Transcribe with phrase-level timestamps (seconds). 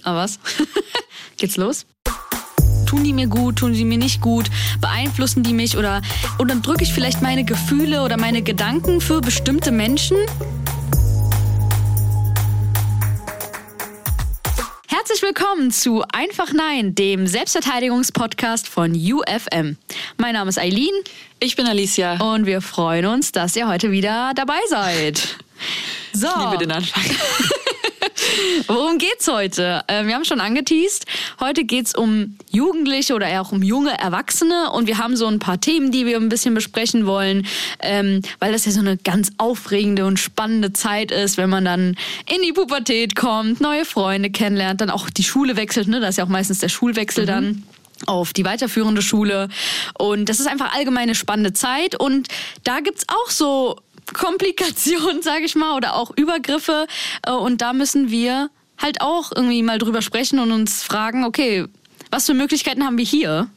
[0.00, 0.04] nie.
[0.04, 0.38] Aber was?
[1.36, 1.86] Geht's los?
[2.86, 4.50] Tun die mir gut, tun sie mir nicht gut,
[4.80, 6.02] beeinflussen die mich oder
[6.38, 10.16] unterdrücke ich vielleicht meine Gefühle oder meine Gedanken für bestimmte Menschen?
[14.88, 19.76] Herzlich willkommen zu Einfach Nein, dem Selbstverteidigungspodcast von UFM.
[20.16, 20.90] Mein Name ist Eileen.
[21.38, 22.16] Ich bin Alicia.
[22.16, 25.36] Und wir freuen uns, dass ihr heute wieder dabei seid.
[26.12, 26.26] So.
[26.26, 27.04] Ich liebe den Anfang.
[28.66, 29.82] Worum geht's heute?
[29.86, 31.06] Äh, wir haben schon angeteased.
[31.40, 35.38] Heute geht's um Jugendliche oder eher auch um junge Erwachsene und wir haben so ein
[35.38, 37.46] paar Themen, die wir ein bisschen besprechen wollen,
[37.80, 41.96] ähm, weil das ja so eine ganz aufregende und spannende Zeit ist, wenn man dann
[42.28, 45.88] in die Pubertät kommt, neue Freunde kennenlernt, dann auch die Schule wechselt.
[45.88, 46.00] Ne?
[46.00, 47.28] Das ist ja auch meistens der Schulwechsel mhm.
[47.28, 47.62] dann
[48.06, 49.48] auf die weiterführende Schule.
[49.98, 51.98] Und das ist einfach allgemeine spannende Zeit.
[51.98, 52.28] Und
[52.64, 53.76] da gibt's auch so
[54.12, 56.86] Komplikationen, sage ich mal, oder auch Übergriffe.
[57.26, 61.66] Äh, und da müssen wir halt auch irgendwie mal drüber sprechen und uns fragen, okay,
[62.10, 63.48] was für Möglichkeiten haben wir hier?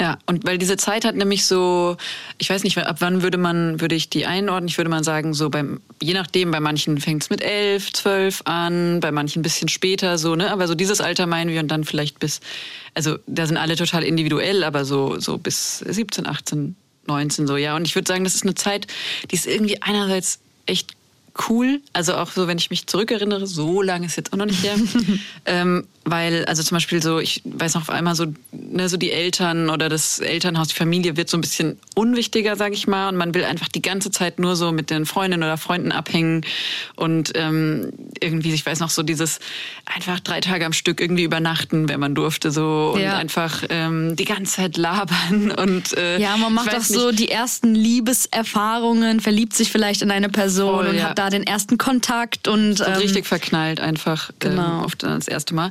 [0.00, 1.96] Ja, und weil diese Zeit hat nämlich so,
[2.38, 4.66] ich weiß nicht, ab wann würde man, würde ich die einordnen?
[4.68, 8.42] Ich würde mal sagen, so beim, je nachdem, bei manchen fängt es mit elf, zwölf
[8.46, 10.50] an, bei manchen ein bisschen später so, ne?
[10.50, 12.40] Aber so dieses Alter meinen wir und dann vielleicht bis,
[12.94, 16.74] also da sind alle total individuell, aber so, so bis 17, 18,
[17.08, 17.76] 19 so, ja.
[17.76, 18.86] Und ich würde sagen, das ist eine Zeit,
[19.30, 20.92] die ist irgendwie einerseits echt
[21.48, 21.80] cool.
[21.92, 24.76] Also auch so, wenn ich mich zurückerinnere, so lange ist jetzt auch noch nicht her.
[25.46, 29.10] ähm, weil, also zum Beispiel so, ich weiß noch auf einmal so, ne, so die
[29.10, 33.08] Eltern oder das Elternhaus, die Familie wird so ein bisschen unwichtiger, sag ich mal.
[33.08, 36.44] Und man will einfach die ganze Zeit nur so mit den Freundinnen oder Freunden abhängen.
[36.96, 39.40] Und ähm, irgendwie, ich weiß noch so dieses
[39.86, 43.16] einfach drei Tage am Stück irgendwie übernachten, wenn man durfte, so und ja.
[43.16, 45.52] einfach ähm, die ganze Zeit labern.
[45.64, 50.28] Und äh, ja, man macht auch so die ersten Liebeserfahrungen, verliebt sich vielleicht in eine
[50.28, 51.04] Person Voll, und ja.
[51.04, 54.78] hat da den ersten Kontakt und ähm, richtig verknallt einfach genau.
[54.78, 55.70] ähm, oft das erste Mal.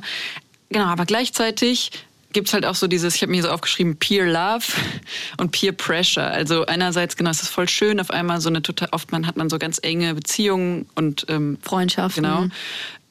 [0.70, 1.90] Genau, aber gleichzeitig
[2.32, 4.66] gibt es halt auch so dieses, ich habe mir so aufgeschrieben, Peer Love
[5.38, 6.26] und Peer Pressure.
[6.26, 9.36] Also einerseits, genau, es ist voll schön, auf einmal so eine total, oft man hat
[9.36, 12.24] man so ganz enge Beziehungen und ähm, Freundschaften.
[12.24, 12.46] Genau.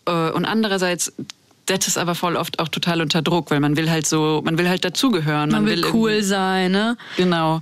[0.06, 1.14] Äh, und andererseits
[1.68, 4.58] setzt es aber voll oft auch total unter Druck, weil man will halt so, man
[4.58, 5.50] will halt dazugehören.
[5.50, 6.98] Man, man, will, will cool sein, ne?
[7.18, 7.62] Genau.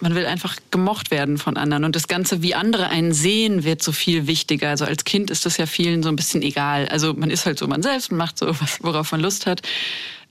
[0.00, 1.84] Man will einfach gemocht werden von anderen.
[1.84, 4.70] Und das Ganze, wie andere einen sehen, wird so viel wichtiger.
[4.70, 6.88] Also als Kind ist das ja vielen so ein bisschen egal.
[6.88, 9.62] Also man ist halt so man selbst und macht so, was, worauf man Lust hat.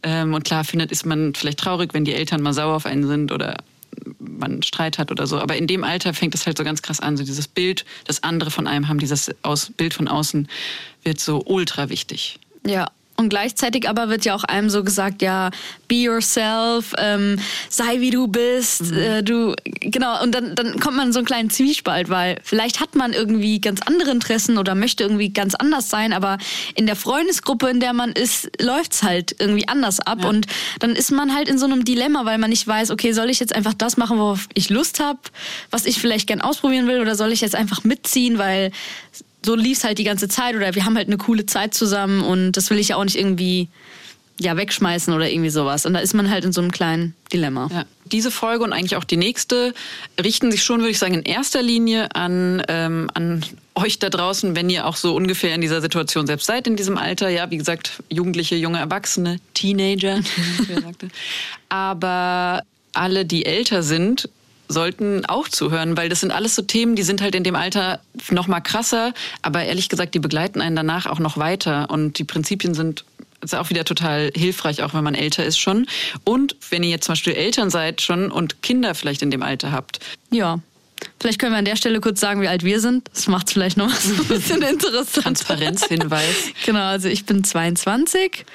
[0.02, 3.06] Ähm, und klar findet, ist man vielleicht traurig, wenn die Eltern mal sauer auf einen
[3.06, 3.58] sind oder
[4.20, 5.40] man Streit hat oder so.
[5.40, 7.18] Aber in dem Alter fängt es halt so ganz krass an.
[7.18, 9.30] So dieses Bild, das andere von einem haben, dieses
[9.76, 10.48] Bild von außen,
[11.04, 12.40] wird so ultra wichtig.
[12.66, 12.88] Ja,
[13.20, 15.52] und gleichzeitig aber wird ja auch einem so gesagt, ja,
[15.90, 17.38] be yourself, ähm,
[17.68, 18.98] sei wie du bist, mhm.
[18.98, 20.24] äh, du, genau.
[20.24, 23.60] Und dann, dann kommt man in so einen kleinen Zwiespalt, weil vielleicht hat man irgendwie
[23.60, 26.38] ganz andere Interessen oder möchte irgendwie ganz anders sein, aber
[26.76, 30.20] in der Freundesgruppe, in der man ist, läuft's halt irgendwie anders ab.
[30.22, 30.30] Ja.
[30.30, 30.48] Und
[30.80, 33.42] dann ist man halt in so einem Dilemma, weil man nicht weiß, okay, soll ich
[33.42, 35.20] jetzt einfach das machen, worauf ich Lust habe,
[35.72, 38.72] was ich vielleicht gern ausprobieren will, oder soll ich jetzt einfach mitziehen, weil
[39.46, 42.22] so lief es halt die ganze Zeit oder wir haben halt eine coole Zeit zusammen
[42.22, 43.70] und das will ich ja auch nicht irgendwie
[44.40, 45.86] ja, wegschmeißen oder irgendwie sowas.
[45.86, 47.70] Und da ist man halt in so einem kleinen Dilemma.
[47.72, 47.86] Ja.
[48.06, 49.74] Diese Folge und eigentlich auch die nächste
[50.22, 53.44] richten sich schon, würde ich sagen, in erster Linie an, ähm, an
[53.76, 56.98] euch da draußen, wenn ihr auch so ungefähr in dieser Situation selbst seid, in diesem
[56.98, 57.30] Alter.
[57.30, 60.22] Ja, wie gesagt, Jugendliche, junge Erwachsene, Teenager.
[61.70, 62.64] Aber
[62.94, 64.30] alle, die älter sind,
[64.70, 68.00] sollten auch zuhören, weil das sind alles so Themen, die sind halt in dem Alter
[68.30, 72.24] noch mal krasser, aber ehrlich gesagt, die begleiten einen danach auch noch weiter und die
[72.24, 73.04] Prinzipien sind
[73.42, 75.88] ist auch wieder total hilfreich, auch wenn man älter ist schon.
[76.26, 79.72] Und wenn ihr jetzt zum Beispiel Eltern seid schon und Kinder vielleicht in dem Alter
[79.72, 80.00] habt.
[80.30, 80.60] Ja.
[81.22, 83.10] Vielleicht können wir an der Stelle kurz sagen, wie alt wir sind.
[83.14, 85.24] Das macht es vielleicht noch mal so ein bisschen interessant.
[85.24, 86.52] Transparenzhinweis.
[86.66, 88.46] genau, also ich bin 22.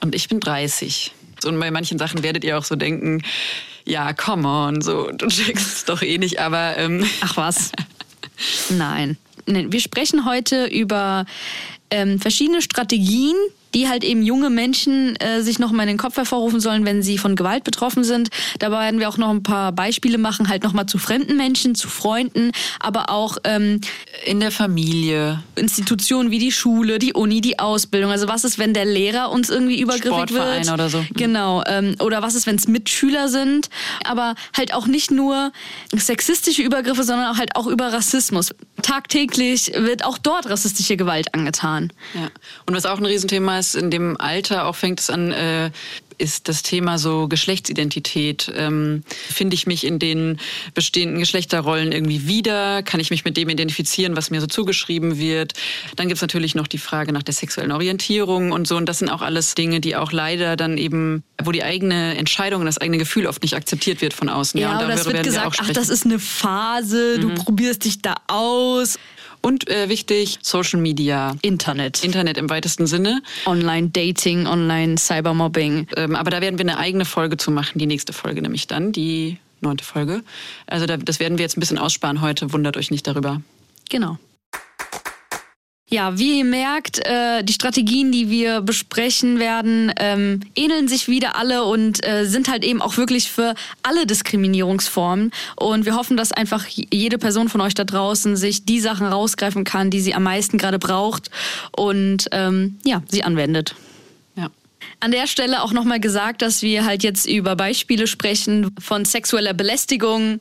[0.00, 1.12] Und ich bin 30.
[1.44, 3.22] Und bei manchen Sachen werdet ihr auch so denken,
[3.84, 6.76] ja, come on, so, du checkst es doch eh nicht, aber.
[6.78, 7.04] Ähm.
[7.20, 7.72] Ach was.
[8.70, 9.16] Nein.
[9.46, 11.26] Wir sprechen heute über
[11.90, 13.34] ähm, verschiedene Strategien,
[13.74, 17.18] die halt eben junge Menschen äh, sich nochmal in den Kopf hervorrufen sollen, wenn sie
[17.18, 18.28] von Gewalt betroffen sind.
[18.58, 21.88] Dabei werden wir auch noch ein paar Beispiele machen, halt nochmal zu fremden Menschen, zu
[21.88, 23.80] Freunden, aber auch ähm,
[24.24, 25.42] in der Familie.
[25.56, 28.10] Institutionen wie die Schule, die Uni, die Ausbildung.
[28.10, 30.74] Also was ist, wenn der Lehrer uns irgendwie übergriffig Sportverein wird?
[30.74, 31.04] oder so.
[31.14, 31.62] Genau.
[31.66, 33.70] Ähm, oder was ist, wenn es Mitschüler sind?
[34.04, 35.52] Aber halt auch nicht nur
[35.94, 38.54] sexistische Übergriffe, sondern auch halt auch über Rassismus.
[38.82, 41.92] Tagtäglich wird auch dort rassistische Gewalt angetan.
[42.14, 42.30] Ja.
[42.66, 45.70] Und was auch ein Riesenthema ist, Themas in dem Alter, auch fängt es an, äh,
[46.18, 48.52] ist das Thema so Geschlechtsidentität.
[48.54, 50.38] Ähm, Finde ich mich in den
[50.74, 52.82] bestehenden Geschlechterrollen irgendwie wieder?
[52.82, 55.54] Kann ich mich mit dem identifizieren, was mir so zugeschrieben wird?
[55.96, 58.76] Dann gibt's natürlich noch die Frage nach der sexuellen Orientierung und so.
[58.76, 62.60] Und das sind auch alles Dinge, die auch leider dann eben, wo die eigene Entscheidung
[62.60, 64.60] und das eigene Gefühl oft nicht akzeptiert wird von außen.
[64.60, 67.34] Ja, ja und das wird gesagt, ach, das ist eine Phase, du mhm.
[67.36, 68.98] probierst dich da aus.
[69.42, 71.36] Und äh, wichtig, Social Media.
[71.42, 72.04] Internet.
[72.04, 73.22] Internet im weitesten Sinne.
[73.44, 75.88] Online-Dating, Online-Cybermobbing.
[75.96, 78.92] Ähm, aber da werden wir eine eigene Folge zu machen, die nächste Folge nämlich dann,
[78.92, 80.22] die neunte Folge.
[80.66, 83.42] Also da, das werden wir jetzt ein bisschen aussparen heute, wundert euch nicht darüber.
[83.90, 84.18] Genau.
[85.92, 91.36] Ja, wie ihr merkt, äh, die Strategien, die wir besprechen werden, ähm, ähneln sich wieder
[91.36, 95.32] alle und äh, sind halt eben auch wirklich für alle Diskriminierungsformen.
[95.54, 99.64] Und wir hoffen, dass einfach jede Person von euch da draußen sich die Sachen rausgreifen
[99.64, 101.30] kann, die sie am meisten gerade braucht
[101.76, 103.74] und ähm, ja, sie anwendet.
[105.02, 109.52] An der Stelle auch nochmal gesagt, dass wir halt jetzt über Beispiele sprechen von sexueller
[109.52, 110.38] Belästigung,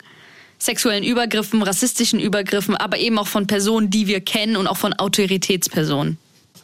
[0.62, 4.94] sexuellen Übergriffen, rassistischen Übergriffen, aber eben auch von Personen, die wir kennen und auch von
[4.94, 6.18] Autoritätspersonen.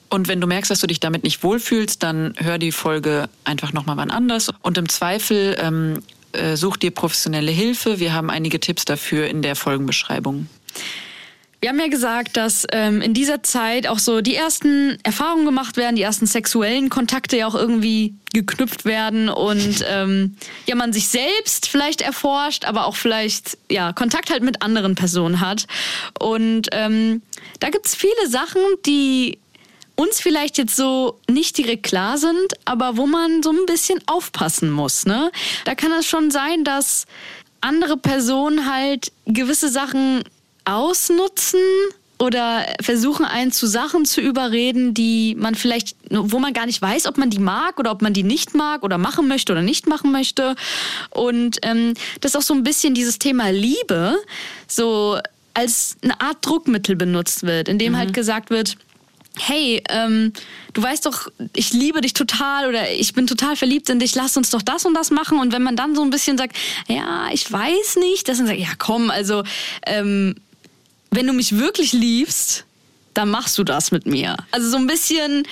[0.09, 3.73] Und wenn du merkst, dass du dich damit nicht wohlfühlst, dann hör die Folge einfach
[3.73, 4.49] nochmal wann anders.
[4.61, 7.99] Und im Zweifel ähm, äh, such dir professionelle Hilfe.
[7.99, 10.47] Wir haben einige Tipps dafür in der Folgenbeschreibung.
[11.59, 15.75] Wir haben ja gesagt, dass ähm, in dieser Zeit auch so die ersten Erfahrungen gemacht
[15.75, 20.37] werden, die ersten sexuellen Kontakte ja auch irgendwie geknüpft werden und ähm,
[20.67, 25.39] ja man sich selbst vielleicht erforscht, aber auch vielleicht ja Kontakt halt mit anderen Personen
[25.39, 25.65] hat.
[26.19, 27.23] Und ähm,
[27.59, 29.39] da gibt's viele Sachen, die
[29.95, 34.69] uns vielleicht jetzt so nicht direkt klar sind, aber wo man so ein bisschen aufpassen
[34.69, 35.07] muss.
[35.07, 35.31] Ne?
[35.65, 37.07] Da kann es schon sein, dass
[37.61, 40.23] andere Personen halt gewisse Sachen
[40.67, 41.59] ausnutzen
[42.19, 47.05] oder versuchen einen zu Sachen zu überreden, die man vielleicht, wo man gar nicht weiß,
[47.05, 49.87] ob man die mag oder ob man die nicht mag oder machen möchte oder nicht
[49.87, 50.55] machen möchte.
[51.11, 54.17] Und ähm, dass auch so ein bisschen dieses Thema Liebe
[54.67, 55.19] so
[55.53, 58.07] als eine Art Druckmittel benutzt wird, indem halt mhm.
[58.07, 58.77] halt gesagt wird,
[59.39, 60.33] hey, ähm,
[60.73, 64.37] du weißt doch, ich liebe dich total oder ich bin total verliebt in dich, lass
[64.37, 65.39] uns doch das und das machen.
[65.39, 66.55] Und wenn man dann so ein bisschen sagt,
[66.87, 69.43] ja, ich weiß nicht, dass man sagt, ja komm, also
[69.85, 70.35] ähm,
[71.11, 72.65] wenn du mich wirklich liebst,
[73.13, 74.37] dann machst du das mit mir.
[74.51, 75.47] Also so ein bisschen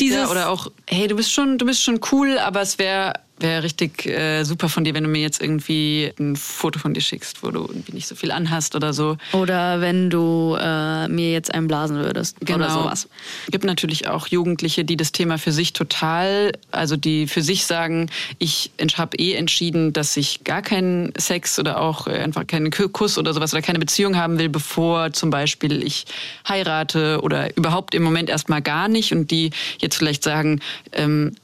[0.00, 0.16] dieses.
[0.16, 3.14] Ja, oder auch, hey, du bist schon, du bist schon cool, aber es wäre
[3.44, 7.02] Wäre richtig äh, super von dir, wenn du mir jetzt irgendwie ein Foto von dir
[7.02, 9.18] schickst, wo du irgendwie nicht so viel anhast oder so.
[9.32, 12.56] Oder wenn du äh, mir jetzt einen blasen würdest genau.
[12.56, 13.06] oder sowas.
[13.44, 17.66] Es gibt natürlich auch Jugendliche, die das Thema für sich total, also die für sich
[17.66, 18.08] sagen,
[18.38, 23.34] ich habe eh entschieden, dass ich gar keinen Sex oder auch einfach keinen Kuss oder
[23.34, 26.06] sowas oder keine Beziehung haben will, bevor zum Beispiel ich
[26.48, 29.50] heirate oder überhaupt im Moment erstmal gar nicht und die
[29.80, 30.60] jetzt vielleicht sagen,
[30.92, 31.36] ähm,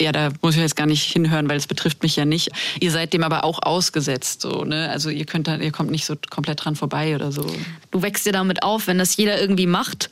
[0.00, 2.50] ja, da muss ich jetzt gar nicht hinhören, weil es betrifft mich ja nicht.
[2.80, 4.88] Ihr seid dem aber auch ausgesetzt, so, ne?
[4.90, 7.44] Also ihr könnt da, ihr kommt nicht so komplett dran vorbei oder so.
[7.90, 10.10] Du wächst dir damit auf, wenn das jeder irgendwie macht.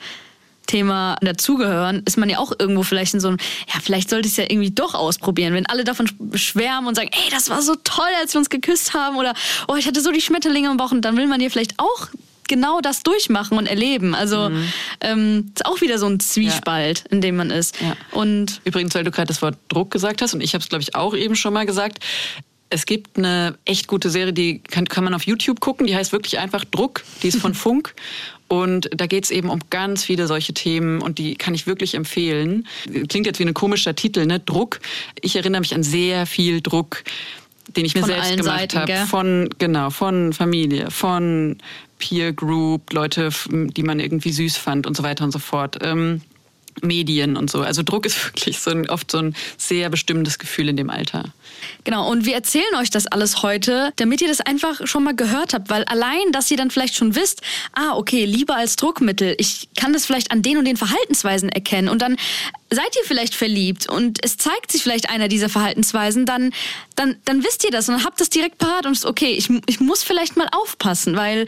[0.67, 3.39] Thema dazugehören, ist man ja auch irgendwo vielleicht in so einem,
[3.73, 5.55] ja, vielleicht sollte ich es ja irgendwie doch ausprobieren.
[5.55, 8.93] Wenn alle davon schwärmen und sagen, ey, das war so toll, als wir uns geküsst
[8.93, 9.35] haben oder,
[9.69, 12.09] oh, ich hatte so die Schmetterlinge Bauch und dann will man dir vielleicht auch
[12.49, 14.15] genau das durchmachen und erleben.
[14.15, 14.69] Also mhm.
[15.01, 17.13] ähm, ist auch wieder so ein Zwiespalt, ja.
[17.13, 17.81] in dem man ist.
[17.81, 17.97] Ja.
[18.13, 20.83] Und Übrigens, weil du gerade das Wort Druck gesagt hast und ich habe es, glaube
[20.83, 21.99] ich, auch eben schon mal gesagt.
[22.69, 26.11] Es gibt eine echt gute Serie, die kann, kann man auf YouTube gucken, die heißt
[26.11, 27.95] wirklich einfach Druck, die ist von Funk.
[28.49, 31.95] Und da geht es eben um ganz viele solche Themen und die kann ich wirklich
[31.95, 32.67] empfehlen.
[33.09, 34.39] Klingt jetzt wie ein komischer Titel, ne?
[34.39, 34.79] Druck.
[35.21, 37.03] Ich erinnere mich an sehr viel Druck,
[37.77, 39.07] den ich mir von selbst gemacht habe.
[39.07, 41.59] Von, genau, von Familie, von
[41.99, 45.79] Peer Group, Leute, die man irgendwie süß fand und so weiter und so fort.
[45.81, 46.21] Ähm,
[46.83, 47.61] Medien und so.
[47.61, 51.25] Also Druck ist wirklich so ein, oft so ein sehr bestimmendes Gefühl in dem Alter.
[51.85, 55.55] Genau, und wir erzählen euch das alles heute, damit ihr das einfach schon mal gehört
[55.55, 59.69] habt, weil allein, dass ihr dann vielleicht schon wisst, ah, okay, lieber als Druckmittel, ich
[59.77, 62.17] kann das vielleicht an den und den Verhaltensweisen erkennen und dann
[62.71, 66.53] seid ihr vielleicht verliebt und es zeigt sich vielleicht einer dieser Verhaltensweisen, dann,
[66.95, 69.81] dann, dann wisst ihr das und habt das direkt parat und ist okay, ich, ich
[69.81, 71.47] muss vielleicht mal aufpassen, weil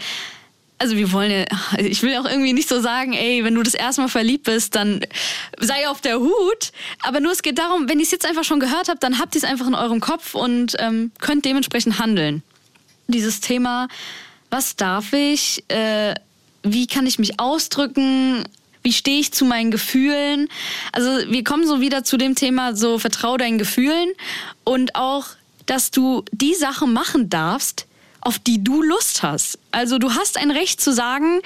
[0.78, 1.44] also wir wollen ja,
[1.78, 4.74] ich will auch irgendwie nicht so sagen, ey, wenn du das erste Mal verliebt bist,
[4.76, 5.00] dann
[5.58, 6.72] sei auf der Hut.
[7.00, 9.34] Aber nur es geht darum, wenn ihr es jetzt einfach schon gehört habt, dann habt
[9.34, 12.42] ihr es einfach in eurem Kopf und ähm, könnt dementsprechend handeln.
[13.08, 13.88] Dieses Thema,
[14.50, 16.14] was darf ich, äh,
[16.62, 18.44] wie kann ich mich ausdrücken,
[18.82, 20.48] wie stehe ich zu meinen Gefühlen.
[20.92, 24.10] Also wir kommen so wieder zu dem Thema, so vertrau deinen Gefühlen
[24.64, 25.26] und auch,
[25.66, 27.87] dass du die Sachen machen darfst,
[28.28, 29.58] auf die du Lust hast.
[29.72, 31.40] Also du hast ein Recht zu sagen,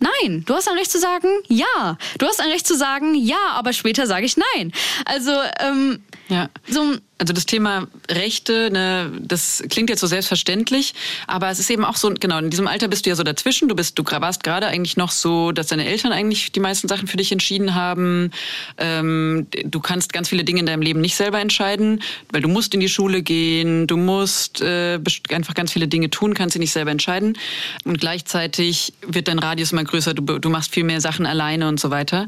[0.00, 0.42] nein.
[0.46, 1.96] Du hast ein Recht zu sagen, ja.
[2.18, 4.72] Du hast ein Recht zu sagen, ja, aber später sage ich nein.
[5.04, 6.48] Also, ähm, ja.
[6.66, 10.94] so also das Thema Rechte, ne, das klingt jetzt so selbstverständlich,
[11.28, 13.68] aber es ist eben auch so, genau, in diesem Alter bist du ja so dazwischen.
[13.68, 17.06] Du bist, du warst gerade eigentlich noch so, dass deine Eltern eigentlich die meisten Sachen
[17.06, 18.32] für dich entschieden haben.
[18.78, 22.02] Ähm, du kannst ganz viele Dinge in deinem Leben nicht selber entscheiden,
[22.32, 24.98] weil du musst in die Schule gehen, du musst äh,
[25.30, 27.38] einfach ganz viele Dinge tun, kannst sie nicht selber entscheiden.
[27.84, 31.78] Und gleichzeitig wird dein Radius immer größer, du, du machst viel mehr Sachen alleine und
[31.78, 32.26] so weiter.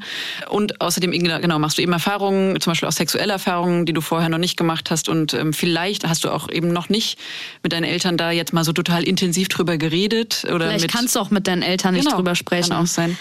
[0.48, 4.28] Und außerdem, genau, machst du eben Erfahrungen, zum Beispiel auch sexuelle Erfahrungen, die du vorher
[4.28, 7.18] noch nicht gemacht hast und ähm, vielleicht hast du auch eben noch nicht
[7.62, 11.16] mit deinen Eltern da jetzt mal so total intensiv drüber geredet oder Vielleicht mit, kannst
[11.16, 12.70] du auch mit deinen Eltern nicht genau, drüber sprechen.
[12.70, 13.16] Kann auch sein.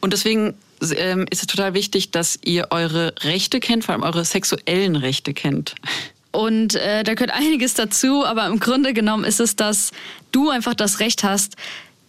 [0.00, 0.54] Und deswegen
[0.96, 5.34] ähm, ist es total wichtig, dass ihr eure Rechte kennt, vor allem eure sexuellen Rechte
[5.34, 5.74] kennt.
[6.32, 9.92] Und äh, da gehört einiges dazu, aber im Grunde genommen ist es, dass
[10.32, 11.56] du einfach das Recht hast,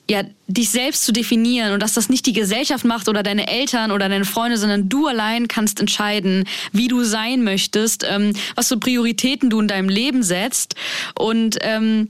[0.10, 3.92] ja, dich selbst zu definieren und dass das nicht die Gesellschaft macht oder deine Eltern
[3.92, 8.78] oder deine Freunde, sondern du allein kannst entscheiden, wie du sein möchtest, ähm, was für
[8.78, 10.76] Prioritäten du in deinem Leben setzt
[11.16, 12.10] und ähm,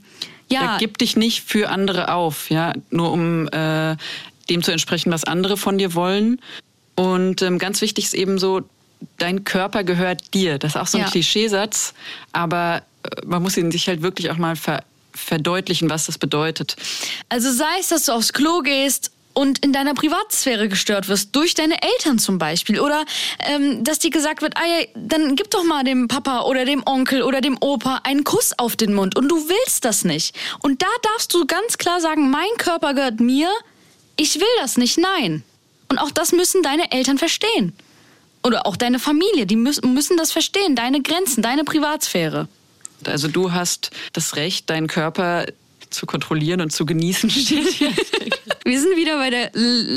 [0.49, 0.63] ja.
[0.63, 0.77] ja.
[0.77, 3.95] Gib dich nicht für andere auf, ja, nur um äh,
[4.49, 6.39] dem zu entsprechen, was andere von dir wollen.
[6.95, 8.61] Und ähm, ganz wichtig ist eben so,
[9.17, 10.57] dein Körper gehört dir.
[10.57, 11.09] Das ist auch so ein ja.
[11.09, 11.93] Klischeesatz,
[12.31, 14.83] aber äh, man muss ihn sich halt wirklich auch mal ver
[15.17, 16.75] verdeutlichen, was das bedeutet.
[17.29, 21.53] Also sei es, dass du aufs Klo gehst und in deiner Privatsphäre gestört wirst, durch
[21.53, 22.79] deine Eltern zum Beispiel.
[22.79, 23.05] Oder
[23.47, 26.81] ähm, dass dir gesagt wird, ah ja, dann gib doch mal dem Papa oder dem
[26.87, 30.35] Onkel oder dem Opa einen Kuss auf den Mund und du willst das nicht.
[30.63, 33.47] Und da darfst du ganz klar sagen, mein Körper gehört mir,
[34.15, 35.43] ich will das nicht, nein.
[35.89, 37.73] Und auch das müssen deine Eltern verstehen.
[38.43, 42.47] Oder auch deine Familie, die müssen, müssen das verstehen, deine Grenzen, deine Privatsphäre.
[43.05, 45.45] Also du hast das Recht, deinen Körper
[45.89, 47.29] zu kontrollieren und zu genießen
[48.65, 49.51] Wir sind wieder bei der,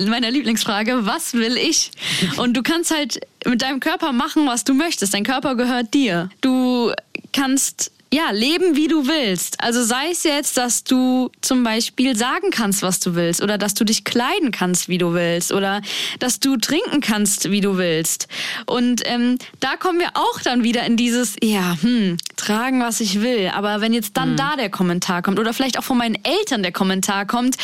[0.08, 1.90] meiner Lieblingsfrage, was will ich?
[2.36, 5.12] Und du kannst halt mit deinem Körper machen, was du möchtest.
[5.12, 6.30] Dein Körper gehört dir.
[6.40, 6.92] Du
[7.32, 9.62] kannst ja, leben wie du willst.
[9.62, 13.74] Also sei es jetzt, dass du zum Beispiel sagen kannst, was du willst, oder dass
[13.74, 15.80] du dich kleiden kannst, wie du willst, oder
[16.18, 18.26] dass du trinken kannst, wie du willst.
[18.66, 23.22] Und ähm, da kommen wir auch dann wieder in dieses, ja, hm, tragen, was ich
[23.22, 23.52] will.
[23.54, 24.36] Aber wenn jetzt dann mhm.
[24.36, 27.56] da der Kommentar kommt, oder vielleicht auch von meinen Eltern der Kommentar kommt,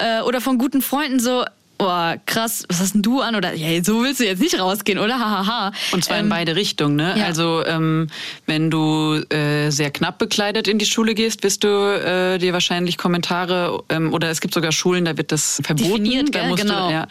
[0.00, 1.44] äh, oder von guten Freunden so,
[1.76, 3.34] Boah, krass, was hast denn du an?
[3.34, 5.18] Oder ja, so willst du jetzt nicht rausgehen, oder?
[5.18, 5.46] Hahaha.
[5.46, 5.72] Ha, ha.
[5.92, 7.14] Und zwar ähm, in beide Richtungen, ne?
[7.18, 7.24] Ja.
[7.24, 8.06] Also ähm,
[8.46, 12.96] wenn du äh, sehr knapp bekleidet in die Schule gehst, wirst du äh, dir wahrscheinlich
[12.96, 16.04] Kommentare ähm, oder es gibt sogar Schulen, da wird das verboten.
[16.04, 16.88] Definiert, da musst genau.
[16.88, 17.08] Du, ja,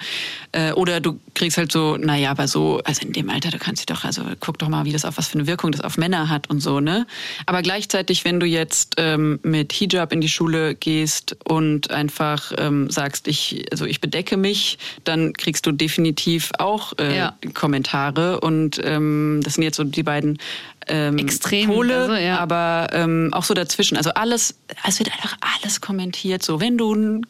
[0.53, 3.81] äh, oder du kriegst halt so, naja, aber so, also in dem Alter, du kannst
[3.81, 5.97] dich doch, also guck doch mal, wie das auf was für eine Wirkung das auf
[5.97, 7.05] Männer hat und so, ne?
[7.47, 12.89] Aber gleichzeitig, wenn du jetzt ähm, mit Hijab in die Schule gehst und einfach ähm,
[12.89, 17.35] sagst, ich, also ich bedecke mich nicht, dann kriegst du definitiv auch äh, ja.
[17.55, 18.39] Kommentare.
[18.39, 20.37] Und ähm, das sind jetzt so die beiden
[20.87, 22.39] ähm, Extrem, Pole, also, ja.
[22.39, 23.97] aber ähm, auch so dazwischen.
[23.97, 24.55] Also alles,
[24.87, 26.43] es wird einfach alles kommentiert.
[26.43, 27.21] So, wenn du,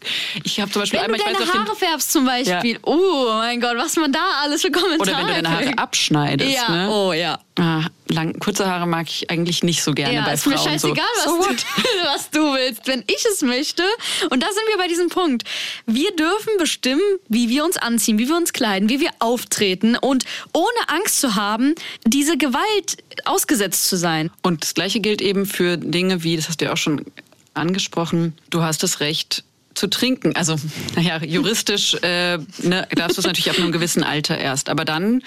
[0.43, 2.74] ich habe zum Beispiel wenn einmal, du deine ich weiß, Haare färbst zum Beispiel.
[2.74, 2.79] Ja.
[2.83, 6.51] Oh mein Gott, was man da alles für Kommentare Oder wenn du deine Haare abschneidest.
[6.51, 6.69] Ja.
[6.69, 6.89] Ne?
[6.91, 7.39] Oh ja.
[7.60, 10.55] Ah, lang, kurze Haare mag ich eigentlich nicht so gerne ja, bei ist Frauen.
[10.55, 11.39] Ist mir scheißegal, so.
[11.39, 13.83] was, du, was du willst, wenn ich es möchte.
[14.31, 15.43] Und da sind wir bei diesem Punkt.
[15.86, 20.25] Wir dürfen bestimmen, wie wir uns anziehen, wie wir uns kleiden, wie wir auftreten und
[20.53, 24.32] ohne Angst zu haben, diese Gewalt ausgesetzt zu sein.
[24.42, 27.06] Und das Gleiche gilt eben für Dinge wie, das hast du ja auch schon
[27.53, 29.44] angesprochen, du hast das Recht,
[29.75, 30.36] zu trinken.
[30.36, 30.56] Also,
[30.96, 34.70] naja, juristisch äh, ne, darfst du es natürlich ab einem gewissen Alter erst.
[34.70, 35.24] Aber dann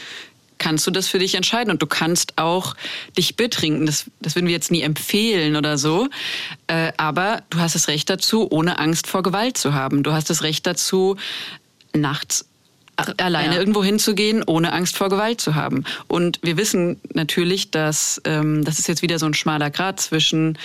[0.59, 2.75] kannst du das für dich entscheiden und du kannst auch
[3.17, 3.87] dich betrinken.
[3.87, 6.09] Das, das würden wir jetzt nie empfehlen oder so.
[6.67, 10.03] Äh, aber du hast das Recht dazu, ohne Angst vor Gewalt zu haben.
[10.03, 11.17] Du hast das Recht dazu,
[11.93, 12.47] nachts
[13.19, 13.61] alleine ja.
[13.61, 15.85] irgendwo hinzugehen, ohne Angst vor Gewalt zu haben.
[16.09, 20.59] Und wir wissen natürlich, dass ähm, das ist jetzt wieder so ein schmaler Grad zwischen,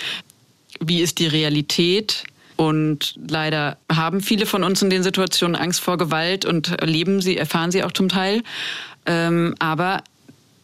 [0.80, 2.24] wie ist die Realität
[2.56, 7.36] und leider haben viele von uns in den Situationen Angst vor Gewalt und erleben sie,
[7.36, 8.42] erfahren sie auch zum Teil.
[9.04, 10.02] Ähm, aber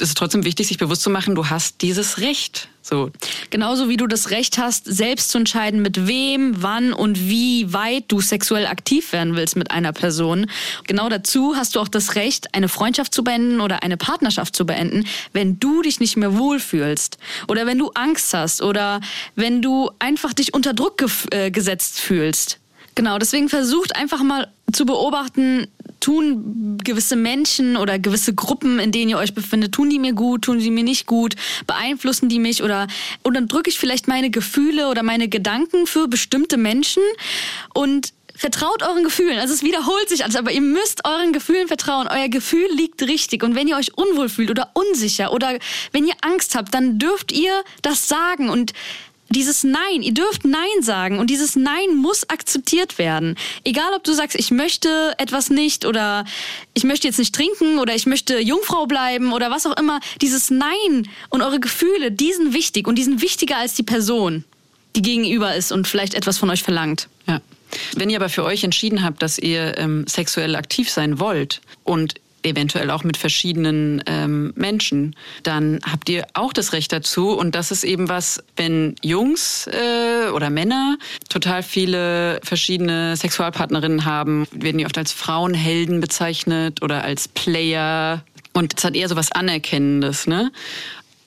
[0.01, 2.69] es ist trotzdem wichtig, sich bewusst zu machen, du hast dieses Recht.
[2.83, 3.11] So.
[3.51, 8.05] Genauso wie du das Recht hast, selbst zu entscheiden, mit wem, wann und wie weit
[8.09, 10.47] du sexuell aktiv werden willst mit einer Person.
[10.87, 14.65] Genau dazu hast du auch das Recht, eine Freundschaft zu beenden oder eine Partnerschaft zu
[14.65, 19.01] beenden, wenn du dich nicht mehr wohlfühlst oder wenn du Angst hast oder
[19.35, 22.59] wenn du einfach dich unter Druck ge äh, gesetzt fühlst.
[22.95, 25.69] Genau, deswegen versucht einfach mal zu beobachten,
[26.01, 30.43] tun gewisse Menschen oder gewisse Gruppen, in denen ihr euch befindet, tun die mir gut,
[30.43, 31.35] tun sie mir nicht gut,
[31.67, 32.87] beeinflussen die mich oder
[33.23, 37.03] und dann drücke ich vielleicht meine Gefühle oder meine Gedanken für bestimmte Menschen
[37.75, 39.41] und vertraut euren Gefühlen.
[39.41, 42.07] Also es wiederholt sich alles, aber ihr müsst euren Gefühlen vertrauen.
[42.09, 43.43] Euer Gefühl liegt richtig.
[43.43, 45.59] Und wenn ihr euch unwohl fühlt oder unsicher oder
[45.91, 48.49] wenn ihr Angst habt, dann dürft ihr das sagen.
[48.49, 48.73] Und
[49.31, 53.37] dieses Nein, ihr dürft Nein sagen und dieses Nein muss akzeptiert werden.
[53.65, 56.25] Egal, ob du sagst, ich möchte etwas nicht oder
[56.75, 60.51] ich möchte jetzt nicht trinken oder ich möchte Jungfrau bleiben oder was auch immer, dieses
[60.51, 64.45] Nein und eure Gefühle, die sind wichtig und die sind wichtiger als die Person,
[64.97, 67.09] die gegenüber ist und vielleicht etwas von euch verlangt.
[67.27, 67.41] Ja.
[67.97, 72.15] Wenn ihr aber für euch entschieden habt, dass ihr ähm, sexuell aktiv sein wollt und
[72.43, 77.31] eventuell auch mit verschiedenen ähm, Menschen, dann habt ihr auch das Recht dazu.
[77.31, 84.47] Und das ist eben was, wenn Jungs äh, oder Männer total viele verschiedene Sexualpartnerinnen haben,
[84.53, 88.23] werden die oft als Frauenhelden bezeichnet oder als Player.
[88.53, 90.51] Und es hat eher so was Anerkennendes, ne?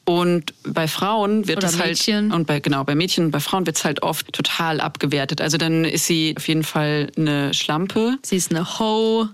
[0.04, 3.78] Und bei Frauen wird es halt und bei genau bei Mädchen und bei Frauen wird
[3.78, 5.42] es halt oft total abgewertet.
[5.42, 8.18] Also dann ist sie auf jeden Fall eine Schlampe.
[8.24, 9.30] Sie ist eine Ho.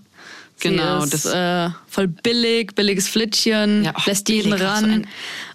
[0.59, 4.83] Genau, ist, das äh, voll billig, billiges Flittchen, ja, lässt jeden ran.
[4.83, 5.07] So ein,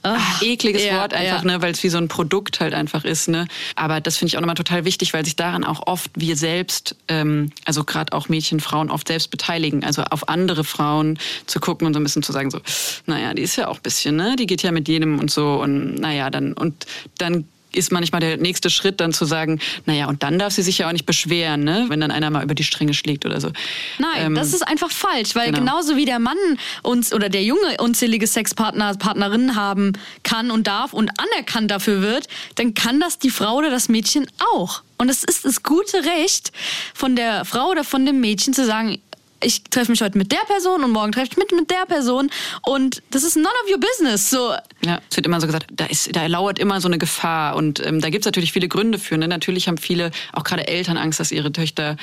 [0.03, 1.51] ach, ekliges ja, Wort einfach, ja.
[1.51, 3.29] ne, weil es wie so ein Produkt halt einfach ist.
[3.29, 3.47] Ne?
[3.75, 6.95] Aber das finde ich auch nochmal total wichtig, weil sich daran auch oft wir selbst,
[7.09, 9.83] ähm, also gerade auch Mädchen, Frauen oft selbst beteiligen.
[9.83, 12.61] Also auf andere Frauen zu gucken und so ein bisschen zu sagen, so,
[13.07, 14.37] naja, die ist ja auch ein bisschen, ne?
[14.39, 16.87] Die geht ja mit jedem und so und naja, dann und
[17.19, 20.79] dann ist manchmal der nächste Schritt dann zu sagen, naja, und dann darf sie sich
[20.79, 21.87] ja auch nicht beschweren, ne?
[21.89, 23.51] wenn dann einer mal über die Stränge schlägt oder so.
[23.99, 25.61] Nein, ähm, das ist einfach falsch, weil genau.
[25.61, 26.37] genauso wie der Mann
[26.83, 32.29] uns oder der Junge unzählige Sexpartner, Partnerinnen haben kann und darf und anerkannt dafür wird,
[32.57, 34.83] dann kann das die Frau oder das Mädchen auch.
[34.99, 36.53] Und es ist das gute Recht
[36.95, 39.01] von der Frau oder von dem Mädchen zu sagen,
[39.43, 42.31] ich treffe mich heute mit der Person und morgen treffe ich mich mit der Person
[42.63, 44.31] und das ist none of your business.
[44.31, 44.55] So.
[44.85, 47.85] Ja, es wird immer so gesagt, da, ist, da lauert immer so eine Gefahr und
[47.85, 49.19] ähm, da gibt es natürlich viele Gründe für.
[49.19, 49.29] Ne?
[49.29, 51.97] Natürlich haben viele, auch gerade Eltern, Angst, dass ihre Töchter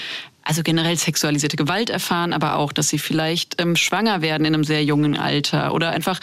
[0.43, 4.63] also generell sexualisierte Gewalt erfahren, aber auch, dass sie vielleicht ähm, schwanger werden in einem
[4.63, 6.19] sehr jungen Alter oder einfach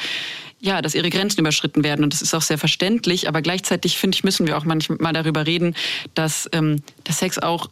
[0.59, 2.03] ja, dass ihre Grenzen überschritten werden.
[2.03, 3.29] Und das ist auch sehr verständlich.
[3.29, 5.77] Aber gleichzeitig, finde ich, müssen wir auch manchmal darüber reden,
[6.15, 7.69] dass ähm, der Sex auch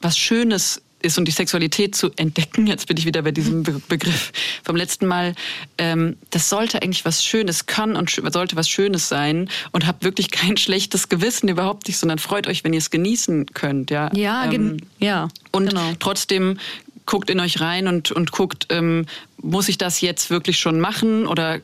[0.00, 3.80] was Schönes ist und die Sexualität zu entdecken, jetzt bin ich wieder bei diesem Be
[3.88, 4.32] Begriff
[4.64, 5.34] vom letzten Mal,
[5.78, 10.30] ähm, das sollte eigentlich was Schönes, kann und sollte was Schönes sein und habt wirklich
[10.30, 13.90] kein schlechtes Gewissen überhaupt nicht, sondern freut euch, wenn ihr es genießen könnt.
[13.90, 15.92] Ja, ja, ähm, ja und genau.
[15.98, 16.58] trotzdem
[17.06, 19.06] guckt in euch rein und, und guckt, ähm,
[19.42, 21.60] muss ich das jetzt wirklich schon machen oder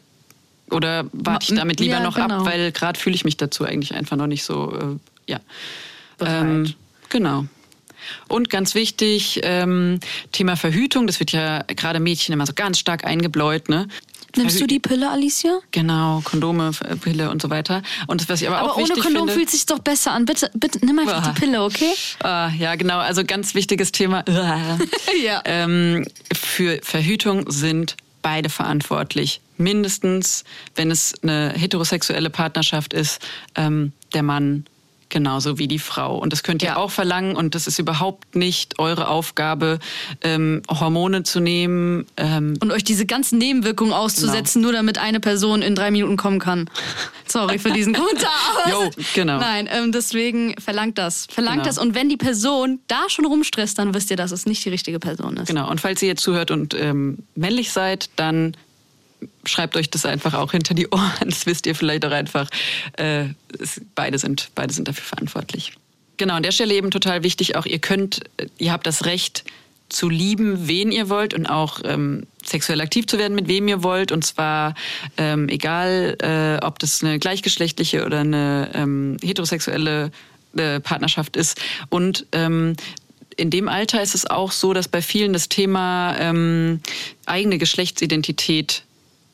[0.71, 2.41] oder warte ich damit lieber ja, noch genau.
[2.41, 5.41] ab, weil gerade fühle ich mich dazu eigentlich einfach noch nicht so, äh, ja.
[6.21, 6.75] Ähm,
[7.09, 7.47] genau.
[8.29, 10.01] Und ganz wichtig, ähm,
[10.33, 13.89] Thema Verhütung, das wird ja gerade Mädchen immer so ganz stark eingebläut, ne?
[14.37, 15.59] Nimmst du die Pille, Alicia?
[15.71, 17.83] Genau, Kondome, äh, Pille und so weiter.
[18.07, 20.27] Und das, was ich aber, aber auch ohne Kondom fühlt sich doch besser an.
[20.27, 21.33] Bitte, bitte nimm einfach ah.
[21.33, 21.93] die Pille, okay?
[22.23, 22.99] Ah, ja, genau.
[22.99, 24.25] Also ganz wichtiges Thema.
[25.25, 25.43] ja.
[25.45, 29.41] Ähm, für Verhütung sind beide verantwortlich.
[29.57, 30.45] Mindestens,
[30.77, 33.21] wenn es eine heterosexuelle Partnerschaft ist,
[33.57, 34.67] ähm, der Mann
[35.09, 36.19] genauso wie die Frau.
[36.19, 36.77] Und das könnt ihr ja.
[36.77, 39.79] auch verlangen und das ist überhaupt nicht eure Aufgabe,
[40.23, 42.07] ähm, Hormone zu nehmen.
[42.17, 44.73] Ähm und euch diese ganzen Nebenwirkungen auszusetzen, genau.
[44.73, 46.69] nur damit eine Person in drei Minuten kommen kann.
[47.27, 48.31] Sorry für diesen Kommentar.
[48.71, 49.39] jo, genau.
[49.39, 51.27] Nein, ähm, deswegen verlangt das.
[51.31, 51.67] Verlangt genau.
[51.67, 54.71] das und wenn die Person da schon rumstresst, dann wisst ihr, dass es nicht die
[54.71, 55.49] richtige Person ist.
[55.49, 58.57] Genau, und falls ihr jetzt zuhört und ähm, männlich seid, dann
[59.45, 61.13] schreibt euch das einfach auch hinter die Ohren.
[61.25, 62.49] Das wisst ihr vielleicht auch einfach.
[62.97, 63.27] Äh,
[63.59, 65.73] es, beide, sind, beide sind dafür verantwortlich.
[66.17, 68.21] Genau, an der Stelle eben total wichtig auch, ihr könnt,
[68.59, 69.45] ihr habt das Recht
[69.89, 73.83] zu lieben, wen ihr wollt und auch ähm, sexuell aktiv zu werden, mit wem ihr
[73.83, 74.13] wollt.
[74.13, 74.75] Und zwar
[75.17, 80.11] ähm, egal, äh, ob das eine gleichgeschlechtliche oder eine ähm, heterosexuelle
[80.57, 81.61] äh, Partnerschaft ist.
[81.89, 82.75] Und ähm,
[83.37, 86.81] in dem Alter ist es auch so, dass bei vielen das Thema ähm,
[87.25, 88.83] eigene Geschlechtsidentität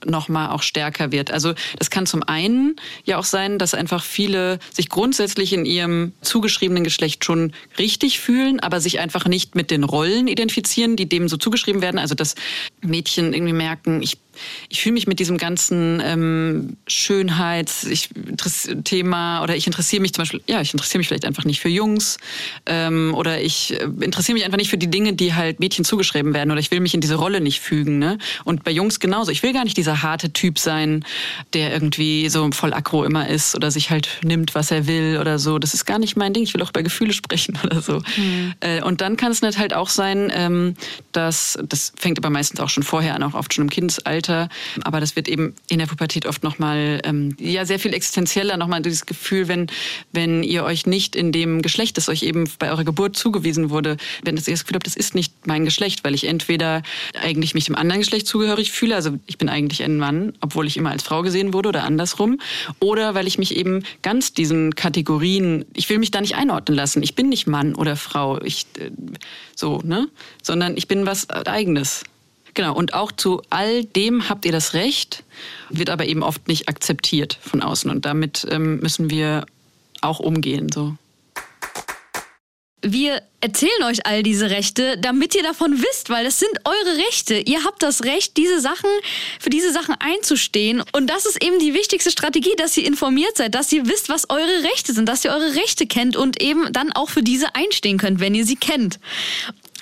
[0.07, 1.31] nochmal auch stärker wird.
[1.31, 6.12] Also das kann zum einen ja auch sein, dass einfach viele sich grundsätzlich in ihrem
[6.21, 11.29] zugeschriebenen Geschlecht schon richtig fühlen, aber sich einfach nicht mit den Rollen identifizieren, die dem
[11.29, 11.99] so zugeschrieben werden.
[11.99, 12.35] Also dass
[12.83, 14.19] Mädchen irgendwie merken, ich
[14.69, 20.61] ich fühle mich mit diesem ganzen ähm, Schönheitsthema oder ich interessiere mich zum Beispiel, ja,
[20.61, 22.19] ich interessiere mich vielleicht einfach nicht für Jungs
[22.67, 26.35] ähm, oder ich äh, interessiere mich einfach nicht für die Dinge, die halt Mädchen zugeschrieben
[26.35, 27.99] werden oder ich will mich in diese Rolle nicht fügen.
[27.99, 28.19] Ne?
[28.45, 29.31] Und bei Jungs genauso.
[29.31, 31.04] Ich will gar nicht dieser dieser harte Typ sein,
[31.52, 35.38] der irgendwie so voll aggro immer ist oder sich halt nimmt, was er will oder
[35.38, 35.59] so.
[35.59, 36.42] Das ist gar nicht mein Ding.
[36.42, 38.00] Ich will auch über Gefühle sprechen oder so.
[38.16, 38.54] Mhm.
[38.85, 40.74] Und dann kann es halt auch sein, ähm,
[41.12, 44.48] dass, das fängt aber meistens auch schon vorher an, auch oft schon im Kindesalter,
[44.83, 48.80] aber das wird eben in der Pubertät oft nochmal, ähm, ja, sehr viel existenzieller, nochmal
[48.80, 49.66] dieses Gefühl, wenn,
[50.12, 53.98] wenn ihr euch nicht in dem Geschlecht, das euch eben bei eurer Geburt zugewiesen wurde,
[54.22, 56.83] wenn ihr das Gefühl habt, das ist nicht mein Geschlecht, weil ich entweder
[57.20, 60.77] eigentlich mich dem anderen Geschlecht zugehörig fühle, also ich bin eigentlich ein Mann, obwohl ich
[60.77, 62.38] immer als Frau gesehen wurde oder andersrum,
[62.81, 67.03] oder weil ich mich eben ganz diesen Kategorien, ich will mich da nicht einordnen lassen.
[67.03, 68.90] Ich bin nicht Mann oder Frau, ich äh,
[69.55, 70.09] so, ne?
[70.42, 72.05] Sondern ich bin was eigenes.
[72.55, 75.25] Genau, und auch zu all dem habt ihr das Recht,
[75.70, 77.90] wird aber eben oft nicht akzeptiert von außen.
[77.90, 79.44] Und damit ähm, müssen wir
[80.01, 80.70] auch umgehen.
[80.73, 80.97] So
[82.85, 87.35] wir erzählen euch all diese Rechte, damit ihr davon wisst, weil das sind eure Rechte.
[87.35, 88.88] Ihr habt das Recht, diese Sachen,
[89.40, 90.83] für diese Sachen einzustehen.
[90.92, 94.31] Und das ist eben die wichtigste Strategie, dass ihr informiert seid, dass ihr wisst, was
[94.31, 97.99] eure Rechte sind, dass ihr eure Rechte kennt und eben dann auch für diese einstehen
[97.99, 98.99] könnt, wenn ihr sie kennt.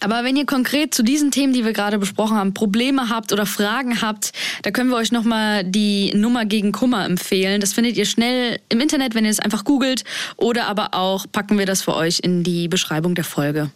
[0.03, 3.47] Aber wenn ihr konkret zu diesen Themen, die wir gerade besprochen haben, Probleme habt oder
[3.47, 7.61] Fragen habt, da können wir euch nochmal die Nummer gegen Kummer empfehlen.
[7.61, 10.05] Das findet ihr schnell im Internet, wenn ihr es einfach googelt.
[10.37, 13.71] Oder aber auch packen wir das für euch in die Beschreibung der Folge.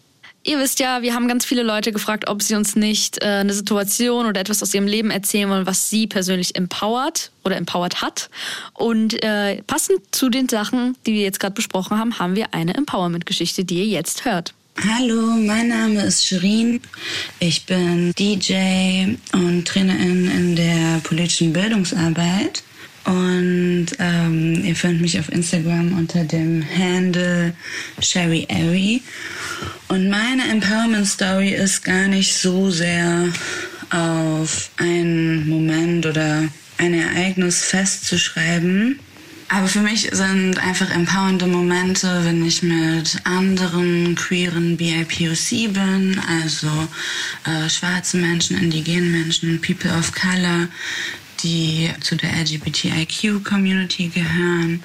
[0.46, 3.52] Ihr wisst ja, wir haben ganz viele Leute gefragt, ob sie uns nicht äh, eine
[3.52, 8.30] Situation oder etwas aus ihrem Leben erzählen wollen, was sie persönlich empowert oder empowert hat.
[8.72, 12.74] Und äh, passend zu den Sachen, die wir jetzt gerade besprochen haben, haben wir eine
[12.74, 14.54] Empowerment-Geschichte, die ihr jetzt hört.
[14.84, 16.80] Hallo, mein Name ist Shirin.
[17.38, 22.62] Ich bin DJ und Trainerin in der politischen Bildungsarbeit.
[23.06, 27.54] Und ähm, ihr findet mich auf Instagram unter dem Handle
[28.00, 29.02] Sherry Airy.
[29.88, 33.32] Und meine Empowerment Story ist gar nicht so sehr
[33.88, 38.98] auf einen Moment oder ein Ereignis festzuschreiben,
[39.48, 46.68] aber für mich sind einfach empowernde Momente, wenn ich mit anderen queeren BIPOC bin, also
[47.44, 50.68] äh, schwarze Menschen, indigene Menschen, People of Color,
[51.42, 54.82] die zu der LGBTIQ-Community gehören.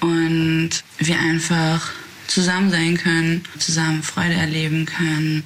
[0.00, 1.90] Und wir einfach
[2.28, 5.42] zusammen sein können, zusammen Freude erleben können,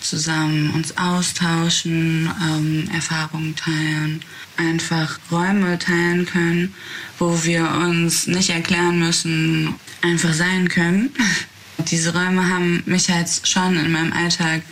[0.00, 4.20] zusammen uns austauschen, ähm, Erfahrungen teilen,
[4.56, 6.74] einfach Räume teilen können,
[7.18, 11.10] wo wir uns nicht erklären müssen, einfach sein können.
[11.90, 14.62] Diese Räume haben mich halt schon in meinem Alltag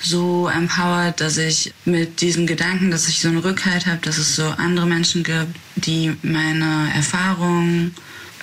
[0.00, 4.36] so empowered, dass ich mit diesem Gedanken, dass ich so einen Rückhalt habe, dass es
[4.36, 7.94] so andere Menschen gibt, die meine Erfahrungen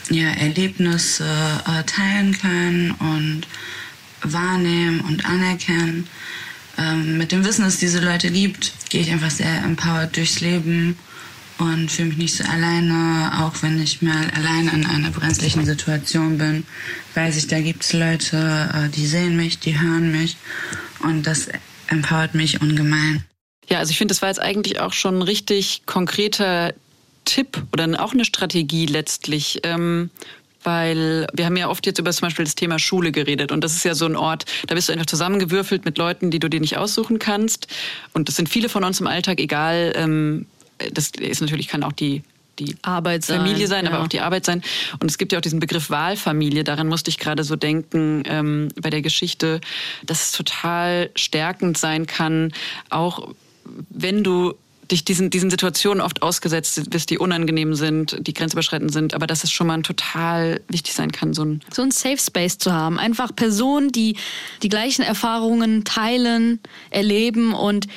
[0.10, 3.48] ja, Erlebnisse äh, teilen können und
[4.24, 6.08] wahrnehmen und anerkennen.
[6.78, 10.42] Ähm, mit dem Wissen, dass es diese Leute gibt, gehe ich einfach sehr empowered durchs
[10.42, 10.98] Leben
[11.58, 16.38] und fühle mich nicht so alleine, auch wenn ich mal alleine in einer brenzlichen Situation
[16.38, 16.66] bin,
[17.14, 20.38] weiß ich, da gibt es Leute, äh, die sehen mich, die hören mich
[21.00, 21.50] und das
[21.88, 23.24] empowert mich ungemein.
[23.70, 26.74] Ja, also ich finde, das war jetzt eigentlich auch schon ein richtig konkreter
[27.26, 29.60] Tipp oder auch eine Strategie letztlich.
[29.64, 30.10] Ähm,
[30.64, 33.76] weil wir haben ja oft jetzt über zum Beispiel das Thema Schule geredet und das
[33.76, 36.60] ist ja so ein Ort, da bist du einfach zusammengewürfelt mit Leuten, die du dir
[36.60, 37.66] nicht aussuchen kannst
[38.14, 40.46] und das sind viele von uns im Alltag, egal, ähm,
[40.94, 42.24] das ist natürlich, kann auch die
[42.60, 43.92] die Arbeit sein, Familie sein, ja.
[43.92, 44.62] aber auch die Arbeit sein.
[45.00, 46.64] Und es gibt ja auch diesen Begriff Wahlfamilie.
[46.64, 49.62] Daran musste ich gerade so denken ähm, bei der Geschichte,
[50.06, 52.54] dass es total stärkend sein kann,
[52.90, 53.34] auch
[53.90, 54.54] wenn du
[54.92, 59.44] dich diesen, diesen Situationen oft ausgesetzt bist, die unangenehm sind, die grenzüberschreitend sind, aber dass
[59.44, 63.00] es schon mal total wichtig sein kann, so ein so ein Safe Space zu haben.
[63.00, 64.18] Einfach Personen, die
[64.62, 67.88] die gleichen Erfahrungen teilen, erleben und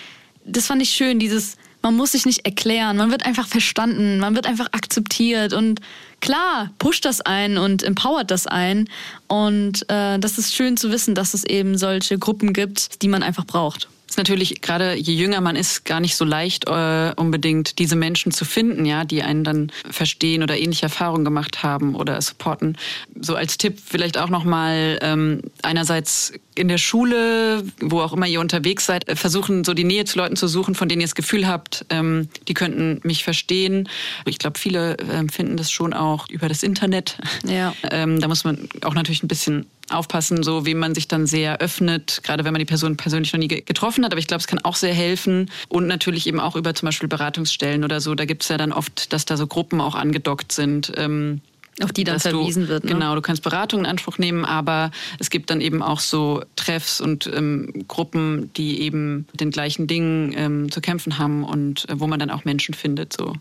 [0.45, 4.35] das fand ich schön, dieses man muss sich nicht erklären, man wird einfach verstanden, man
[4.35, 5.81] wird einfach akzeptiert und
[6.21, 8.89] klar, pusht das ein und empowert das ein.
[9.29, 13.23] Und äh, das ist schön zu wissen, dass es eben solche Gruppen gibt, die man
[13.23, 17.81] einfach braucht ist natürlich gerade je jünger man ist, gar nicht so leicht äh, unbedingt
[17.81, 22.23] diese Menschen zu finden, ja, die einen dann verstehen oder ähnliche Erfahrungen gemacht haben oder
[22.23, 22.79] supporten.
[23.21, 28.41] So als Tipp vielleicht auch nochmal ähm, einerseits in der Schule, wo auch immer ihr
[28.41, 31.15] unterwegs seid, äh, versuchen so die Nähe zu Leuten zu suchen, von denen ihr das
[31.15, 33.89] Gefühl habt, ähm, die könnten mich verstehen.
[34.25, 37.19] Ich glaube, viele ähm, finden das schon auch über das Internet.
[37.47, 37.75] Ja.
[37.91, 41.61] Ähm, da muss man auch natürlich ein bisschen aufpassen, so wem man sich dann sehr
[41.61, 44.13] öffnet, gerade wenn man die Person persönlich noch nie getroffen hat.
[44.13, 45.51] Aber ich glaube, es kann auch sehr helfen.
[45.69, 48.15] Und natürlich eben auch über zum Beispiel Beratungsstellen oder so.
[48.15, 50.93] Da gibt es ja dann oft, dass da so Gruppen auch angedockt sind.
[50.97, 51.41] Ähm,
[51.83, 52.93] Auf die dann verwiesen du, wird, ne?
[52.93, 57.01] Genau, du kannst Beratung in Anspruch nehmen, aber es gibt dann eben auch so Treffs
[57.01, 61.99] und ähm, Gruppen, die eben mit den gleichen Dingen ähm, zu kämpfen haben und äh,
[61.99, 63.13] wo man dann auch Menschen findet.
[63.13, 63.35] So.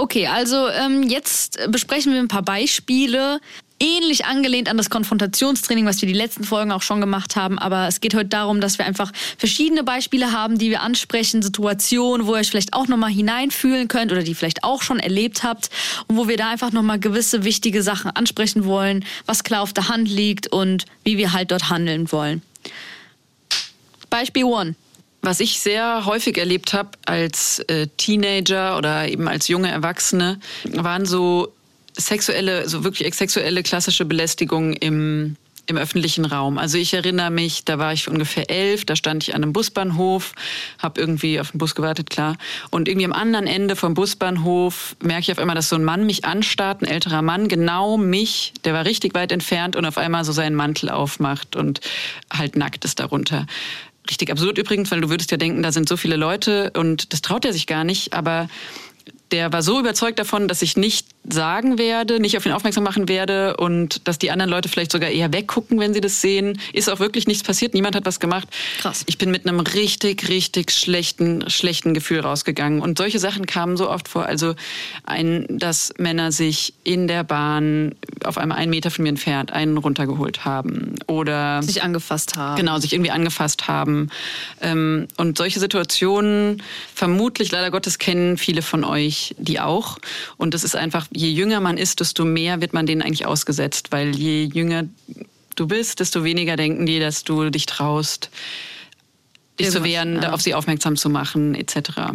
[0.00, 3.40] Okay, also ähm, jetzt besprechen wir ein paar Beispiele,
[3.80, 7.58] ähnlich angelehnt an das Konfrontationstraining, was wir die letzten Folgen auch schon gemacht haben.
[7.58, 12.28] Aber es geht heute darum, dass wir einfach verschiedene Beispiele haben, die wir ansprechen, Situationen,
[12.28, 15.68] wo ihr euch vielleicht auch nochmal hineinfühlen könnt oder die vielleicht auch schon erlebt habt
[16.06, 19.88] und wo wir da einfach nochmal gewisse wichtige Sachen ansprechen wollen, was klar auf der
[19.88, 22.42] Hand liegt und wie wir halt dort handeln wollen.
[24.10, 24.76] Beispiel One.
[25.20, 31.06] Was ich sehr häufig erlebt habe als äh, Teenager oder eben als junge Erwachsene, waren
[31.06, 31.52] so
[31.96, 35.36] sexuelle, so wirklich sexuelle klassische Belästigung im
[35.68, 36.56] im öffentlichen Raum.
[36.56, 40.32] Also ich erinnere mich, da war ich ungefähr elf, da stand ich an einem Busbahnhof,
[40.78, 42.36] habe irgendwie auf den Bus gewartet, klar.
[42.70, 46.06] Und irgendwie am anderen Ende vom Busbahnhof merke ich auf einmal, dass so ein Mann
[46.06, 50.24] mich anstarrt, ein älterer Mann, genau mich, der war richtig weit entfernt und auf einmal
[50.24, 51.80] so seinen Mantel aufmacht und
[52.32, 53.46] halt nackt ist darunter.
[54.08, 57.20] Richtig absurd übrigens, weil du würdest ja denken, da sind so viele Leute und das
[57.20, 58.48] traut er sich gar nicht, aber
[59.30, 63.08] der war so überzeugt davon, dass ich nicht sagen werde, nicht auf ihn aufmerksam machen
[63.08, 66.60] werde und dass die anderen Leute vielleicht sogar eher weggucken, wenn sie das sehen.
[66.72, 68.48] Ist auch wirklich nichts passiert, niemand hat was gemacht.
[68.80, 69.04] Krass.
[69.06, 72.80] Ich bin mit einem richtig, richtig schlechten, schlechten Gefühl rausgegangen.
[72.80, 74.26] Und solche Sachen kamen so oft vor.
[74.26, 74.54] Also
[75.04, 79.78] ein, dass Männer sich in der Bahn auf einmal einen Meter von mir entfernt einen
[79.78, 82.56] runtergeholt haben oder Sich angefasst haben.
[82.56, 84.10] Genau, sich irgendwie angefasst haben.
[84.60, 86.62] Ähm, und solche Situationen,
[86.94, 89.98] vermutlich, leider Gottes, kennen viele von euch die auch.
[90.36, 93.88] Und das ist einfach, je jünger man ist, desto mehr wird man denen eigentlich ausgesetzt,
[93.90, 94.84] weil je jünger
[95.56, 98.30] du bist, desto weniger denken die, dass du dich traust,
[99.58, 100.32] dich zu wehren, ja.
[100.32, 102.14] auf sie aufmerksam zu machen, etc.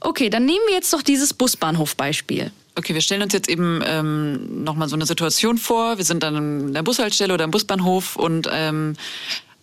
[0.00, 2.52] Okay, dann nehmen wir jetzt doch dieses Busbahnhof-Beispiel.
[2.76, 5.96] Okay, wir stellen uns jetzt eben ähm, nochmal so eine Situation vor.
[5.96, 8.94] Wir sind dann in der Bushaltestelle oder im Busbahnhof und ähm,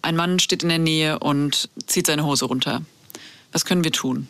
[0.02, 2.82] ein Mann steht in der Nähe und zieht seine Hose runter.
[3.52, 4.28] Was können wir tun?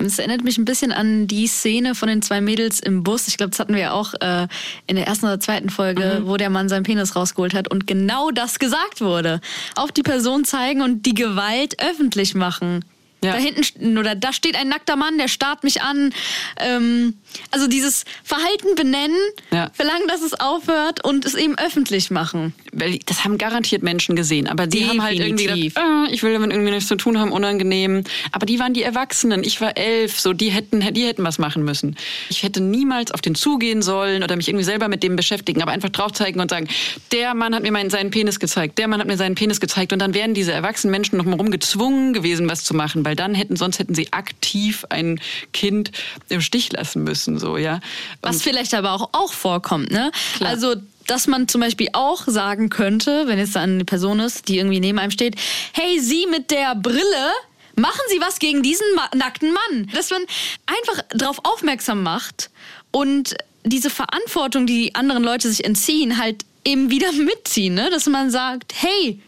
[0.00, 3.28] Es erinnert mich ein bisschen an die Szene von den zwei Mädels im Bus.
[3.28, 4.48] Ich glaube, das hatten wir auch äh,
[4.86, 8.30] in der ersten oder zweiten Folge, wo der Mann seinen Penis rausgeholt hat und genau
[8.30, 9.40] das gesagt wurde.
[9.76, 12.84] Auf die Person zeigen und die Gewalt öffentlich machen.
[13.22, 13.32] Ja.
[13.32, 16.12] Da hinten oder da steht ein nackter Mann, der starrt mich an.
[16.58, 17.14] Ähm,
[17.50, 19.16] also dieses Verhalten benennen,
[19.52, 19.70] Ja.
[19.74, 22.54] verlangen, dass es aufhört und es eben öffentlich machen.
[22.72, 25.74] Weil das haben garantiert Menschen gesehen, aber die haben halt irgendwie Definitiv.
[25.74, 28.04] gedacht, äh, ich will damit irgendwie nichts zu tun haben, unangenehm.
[28.32, 31.64] Aber die waren die Erwachsenen, ich war elf, so die hätten, die hätten was machen
[31.64, 31.96] müssen.
[32.28, 35.72] Ich hätte niemals auf den zugehen sollen oder mich irgendwie selber mit dem beschäftigen, aber
[35.72, 36.68] einfach drauf zeigen und sagen,
[37.12, 39.92] der Mann hat mir meinen, seinen Penis gezeigt, der Mann hat mir seinen Penis gezeigt
[39.92, 43.16] und dann wären diese erwachsenen Menschen noch mal rum gezwungen gewesen, was zu machen, weil
[43.16, 45.20] dann hätten, sonst hätten sie aktiv ein
[45.52, 45.90] Kind
[46.28, 47.80] im Stich lassen müssen, so, ja.
[48.22, 50.10] Was Und- vielleicht aber auch, auch vorkommt, ne?
[50.36, 50.50] Klar.
[50.50, 50.74] Also,
[51.06, 54.80] dass man zum Beispiel auch sagen könnte, wenn jetzt da eine Person ist, die irgendwie
[54.80, 55.36] neben einem steht,
[55.72, 57.30] hey, Sie mit der Brille,
[57.76, 59.90] machen Sie was gegen diesen nackten Mann.
[59.94, 60.22] Dass man
[60.66, 62.50] einfach darauf aufmerksam macht
[62.90, 63.34] und
[63.64, 67.90] diese Verantwortung, die die anderen Leute sich entziehen, halt eben wieder mitziehen, ne?
[67.90, 69.20] Dass man sagt, hey,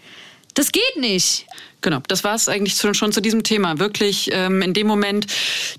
[0.56, 1.46] das geht nicht.
[1.82, 3.78] Genau, das war es eigentlich schon, schon zu diesem Thema.
[3.78, 5.26] Wirklich ähm, in dem Moment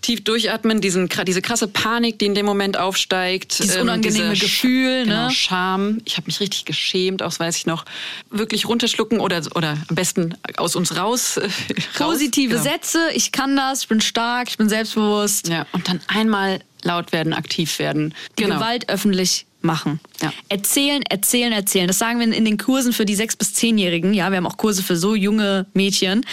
[0.01, 3.59] tief durchatmen, diesen, diese krasse Panik, die in dem Moment aufsteigt.
[3.59, 5.31] Dieses ähm, unangenehme dieser Sch- Gefühl, genau, ne?
[5.31, 5.97] Scham.
[6.05, 7.83] Ich habe mich richtig geschämt, auch das weiß ich noch.
[8.29, 11.35] Wirklich runterschlucken oder, oder am besten aus uns raus.
[11.37, 11.49] Äh,
[11.97, 12.63] Positive raus.
[12.63, 12.75] Genau.
[12.75, 15.49] Sätze, ich kann das, ich bin stark, ich bin selbstbewusst.
[15.49, 18.13] Ja, und dann einmal laut werden, aktiv werden.
[18.37, 18.55] die Genau.
[18.55, 19.99] Gewalt öffentlich machen.
[20.21, 20.33] Ja.
[20.49, 21.87] Erzählen, erzählen, erzählen.
[21.87, 24.15] Das sagen wir in den Kursen für die sechs bis zehnjährigen.
[24.15, 26.25] Ja, wir haben auch Kurse für so junge Mädchen.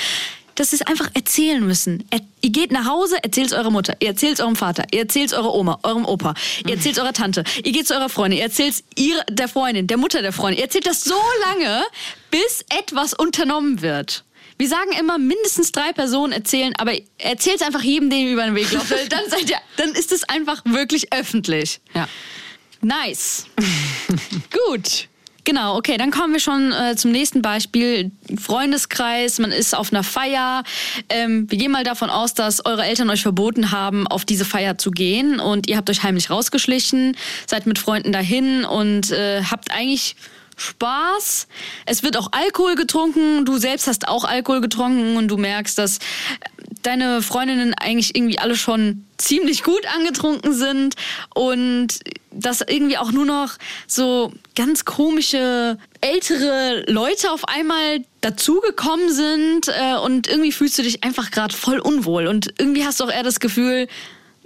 [0.55, 2.05] Dass sie es einfach erzählen müssen.
[2.11, 5.01] Er, ihr geht nach Hause, erzählt es eurer Mutter, ihr erzählt es eurem Vater, ihr
[5.01, 8.09] erzählt es eurer Oma, eurem Opa, ihr erzählt es eurer Tante, ihr geht zu eurer
[8.09, 8.85] Freundin, ihr erzählt es
[9.29, 10.59] der Freundin, der Mutter der Freundin.
[10.59, 11.83] Ihr erzählt das so lange,
[12.31, 14.23] bis etwas unternommen wird.
[14.57, 18.45] Wir sagen immer, mindestens drei Personen erzählen, aber erzählt es einfach jedem, dem ihr über
[18.45, 18.91] den Weg läuft.
[19.11, 21.81] Dann, seid ihr, dann ist es einfach wirklich öffentlich.
[21.95, 22.09] Ja.
[22.85, 23.47] Nice.
[24.69, 25.09] Gut.
[25.45, 28.11] Genau, okay, dann kommen wir schon äh, zum nächsten Beispiel.
[28.41, 30.65] Freundeskreis, man ist auf einer Feier.
[31.11, 34.79] Ähm, wir gehen mal davon aus, dass eure Eltern euch verboten haben, auf diese Feier
[34.79, 37.15] zu gehen und ihr habt euch heimlich rausgeschlichen,
[37.47, 40.17] seid mit Freunden dahin und äh, habt eigentlich
[40.57, 41.49] Spaß.
[41.87, 43.45] Es wird auch Alkohol getrunken.
[43.45, 45.99] Du selbst hast auch Alkohol getrunken und du merkst, dass
[46.83, 50.97] deine Freundinnen eigentlich irgendwie alle schon ziemlich gut angetrunken sind
[51.35, 51.89] und
[52.31, 53.53] dass irgendwie auch nur noch
[53.87, 61.05] so ganz komische ältere Leute auf einmal dazugekommen sind äh, und irgendwie fühlst du dich
[61.05, 63.89] einfach gerade voll unwohl und irgendwie hast du auch eher das Gefühl,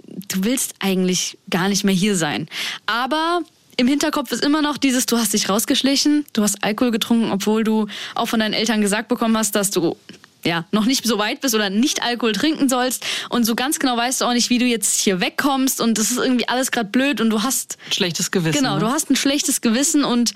[0.05, 2.47] du willst eigentlich gar nicht mehr hier sein.
[2.85, 3.41] Aber
[3.79, 7.63] im Hinterkopf ist immer noch dieses, du hast dich rausgeschlichen, du hast Alkohol getrunken, obwohl
[7.63, 9.95] du auch von deinen Eltern gesagt bekommen hast, dass du
[10.43, 13.95] ja, noch nicht so weit bist oder nicht Alkohol trinken sollst und so ganz genau
[13.95, 16.89] weißt du auch nicht, wie du jetzt hier wegkommst und das ist irgendwie alles gerade
[16.89, 18.57] blöd und du hast schlechtes Gewissen.
[18.57, 18.79] Genau, ne?
[18.81, 20.33] du hast ein schlechtes Gewissen und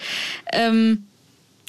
[0.54, 1.06] ähm,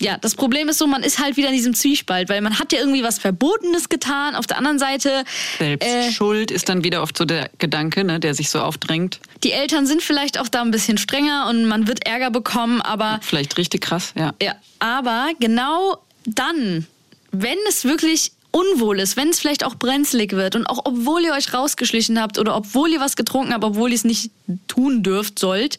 [0.01, 2.73] ja, das Problem ist so, man ist halt wieder in diesem Zwiespalt, weil man hat
[2.73, 4.35] ja irgendwie was Verbotenes getan.
[4.35, 5.25] Auf der anderen Seite.
[5.59, 9.21] Selbstschuld äh, ist dann wieder oft so der Gedanke, ne, der sich so aufdrängt.
[9.45, 13.21] Die Eltern sind vielleicht auch da ein bisschen strenger und man wird Ärger bekommen, aber.
[13.23, 14.35] Vielleicht richtig krass, ja.
[14.43, 16.87] Ja, aber genau dann,
[17.31, 21.33] wenn es wirklich unwohl ist, wenn es vielleicht auch brenzlig wird und auch obwohl ihr
[21.33, 24.31] euch rausgeschlichen habt oder obwohl ihr was getrunken habt, obwohl ihr es nicht
[24.69, 25.79] tun dürft, sollt,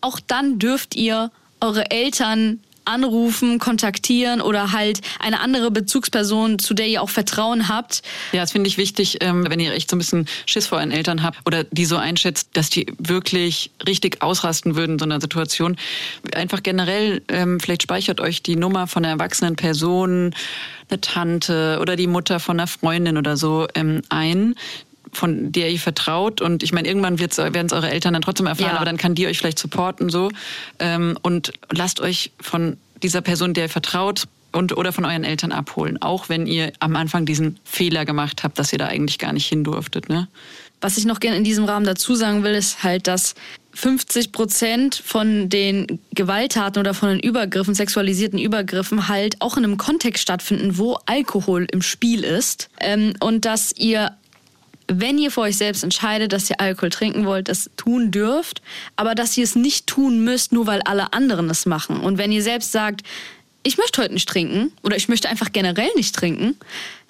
[0.00, 6.88] auch dann dürft ihr eure Eltern anrufen, kontaktieren oder halt eine andere Bezugsperson, zu der
[6.88, 8.02] ihr auch Vertrauen habt.
[8.32, 10.90] Ja, das finde ich wichtig, ähm, wenn ihr echt so ein bisschen Schiss vor euren
[10.90, 15.20] Eltern habt oder die so einschätzt, dass die wirklich richtig ausrasten würden in so einer
[15.20, 15.76] Situation.
[16.34, 20.34] Einfach generell, ähm, vielleicht speichert euch die Nummer von einer erwachsenen Person,
[20.88, 24.54] eine Tante oder die Mutter von einer Freundin oder so ähm, ein
[25.12, 26.40] von der ihr vertraut.
[26.40, 28.76] Und ich meine, irgendwann werden es eure Eltern dann trotzdem erfahren, ja.
[28.76, 30.30] aber dann kann die euch vielleicht supporten so.
[30.78, 35.50] Ähm, und lasst euch von dieser Person, der ihr vertraut, und oder von euren Eltern
[35.50, 39.32] abholen, auch wenn ihr am Anfang diesen Fehler gemacht habt, dass ihr da eigentlich gar
[39.32, 40.08] nicht hin durftet.
[40.08, 40.28] Ne?
[40.80, 43.34] Was ich noch gerne in diesem Rahmen dazu sagen will, ist halt, dass
[43.74, 49.78] 50 Prozent von den Gewalttaten oder von den Übergriffen, sexualisierten Übergriffen halt auch in einem
[49.78, 52.68] Kontext stattfinden, wo Alkohol im Spiel ist.
[52.80, 54.10] Ähm, und dass ihr
[54.88, 58.62] wenn ihr für euch selbst entscheidet, dass ihr Alkohol trinken wollt, das tun dürft,
[58.96, 62.00] aber dass ihr es nicht tun müsst, nur weil alle anderen es machen.
[62.00, 63.02] Und wenn ihr selbst sagt,
[63.62, 66.56] ich möchte heute nicht trinken oder ich möchte einfach generell nicht trinken,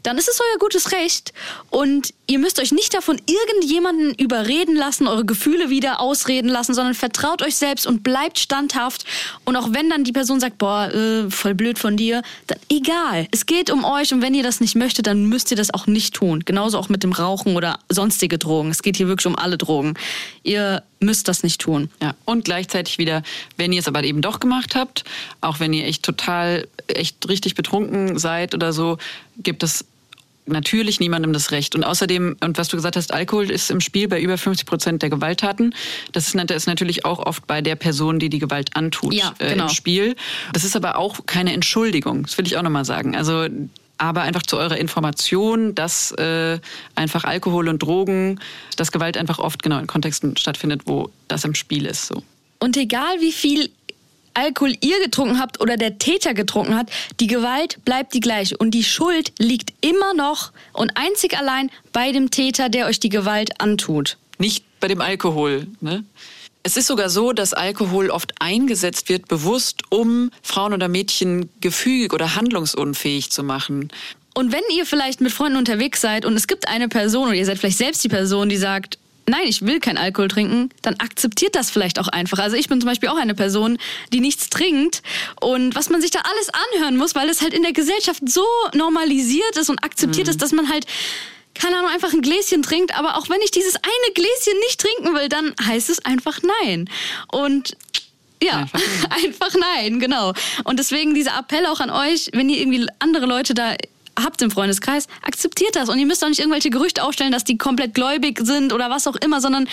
[0.02, 1.32] dann ist es euer gutes Recht
[1.70, 6.94] und ihr müsst euch nicht davon irgendjemanden überreden lassen, eure Gefühle wieder ausreden lassen, sondern
[6.94, 9.04] vertraut euch selbst und bleibt standhaft.
[9.44, 13.28] Und auch wenn dann die Person sagt, boah, äh, voll blöd von dir, dann egal.
[13.30, 15.86] Es geht um euch und wenn ihr das nicht möchtet, dann müsst ihr das auch
[15.86, 16.42] nicht tun.
[16.44, 18.70] Genauso auch mit dem Rauchen oder sonstige Drogen.
[18.70, 19.94] Es geht hier wirklich um alle Drogen.
[20.42, 21.90] Ihr müsst das nicht tun.
[22.00, 23.22] Ja, und gleichzeitig wieder,
[23.56, 25.04] wenn ihr es aber eben doch gemacht habt,
[25.40, 28.98] auch wenn ihr echt total, echt richtig betrunken seid oder so,
[29.36, 29.84] gibt es
[30.46, 31.74] natürlich niemandem das Recht.
[31.74, 35.02] Und außerdem, und was du gesagt hast, Alkohol ist im Spiel bei über 50 Prozent
[35.02, 35.74] der Gewalttaten.
[36.12, 39.34] Das ist, das ist natürlich auch oft bei der Person, die die Gewalt antut, ja,
[39.38, 39.48] genau.
[39.48, 39.68] äh, im genau.
[39.68, 40.16] Spiel.
[40.52, 42.24] Das ist aber auch keine Entschuldigung.
[42.24, 43.16] Das will ich auch nochmal sagen.
[43.16, 43.46] Also
[43.98, 46.58] aber einfach zu eurer Information, dass äh,
[46.96, 48.40] einfach Alkohol und Drogen,
[48.76, 52.08] dass Gewalt einfach oft genau in Kontexten stattfindet, wo das im Spiel ist.
[52.08, 52.22] So.
[52.58, 53.70] Und egal wie viel
[54.34, 56.90] Alkohol ihr getrunken habt oder der Täter getrunken hat,
[57.20, 62.12] die Gewalt bleibt die gleiche und die Schuld liegt immer noch und einzig allein bei
[62.12, 64.16] dem Täter, der euch die Gewalt antut.
[64.38, 66.04] Nicht bei dem Alkohol, ne?
[66.64, 72.12] Es ist sogar so, dass Alkohol oft eingesetzt wird, bewusst, um Frauen oder Mädchen gefügig
[72.12, 73.90] oder handlungsunfähig zu machen.
[74.34, 77.44] Und wenn ihr vielleicht mit Freunden unterwegs seid und es gibt eine Person oder ihr
[77.44, 81.54] seid vielleicht selbst die Person, die sagt, nein, ich will kein Alkohol trinken, dann akzeptiert
[81.54, 82.38] das vielleicht auch einfach.
[82.38, 83.78] Also ich bin zum Beispiel auch eine Person,
[84.12, 85.02] die nichts trinkt
[85.40, 88.44] und was man sich da alles anhören muss, weil es halt in der Gesellschaft so
[88.74, 90.30] normalisiert ist und akzeptiert mhm.
[90.30, 90.86] ist, dass man halt
[91.54, 95.14] keine Ahnung, einfach ein Gläschen trinkt, aber auch wenn ich dieses eine Gläschen nicht trinken
[95.14, 96.88] will, dann heißt es einfach nein.
[97.30, 97.76] Und
[98.42, 99.12] ja, einfach nein.
[99.24, 100.32] einfach nein, genau.
[100.64, 103.76] Und deswegen dieser Appell auch an euch, wenn ihr irgendwie andere Leute da
[104.16, 105.88] habt im Freundeskreis, akzeptiert das.
[105.88, 109.06] Und ihr müsst auch nicht irgendwelche Gerüchte aufstellen, dass die komplett gläubig sind oder was
[109.06, 109.68] auch immer, sondern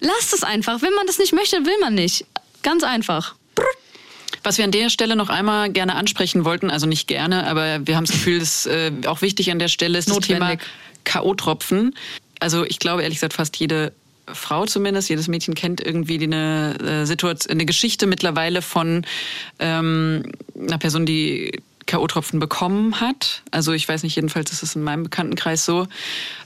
[0.00, 0.82] lasst es einfach.
[0.82, 2.26] Wenn man das nicht möchte, will man nicht.
[2.62, 3.34] Ganz einfach.
[4.42, 7.96] Was wir an der Stelle noch einmal gerne ansprechen wollten, also nicht gerne, aber wir
[7.96, 10.58] haben das Gefühl, das äh, auch wichtig an der Stelle ist Notwendig.
[10.58, 11.94] das Thema K.O.-Tropfen.
[12.40, 13.92] Also ich glaube ehrlich gesagt, fast jede
[14.26, 19.06] Frau zumindest, jedes Mädchen kennt irgendwie eine äh, Situation, eine Geschichte mittlerweile von
[19.58, 20.24] ähm,
[20.58, 23.42] einer Person, die K.O.-Tropfen bekommen hat.
[23.50, 25.86] Also ich weiß nicht, jedenfalls ist es in meinem Bekanntenkreis so.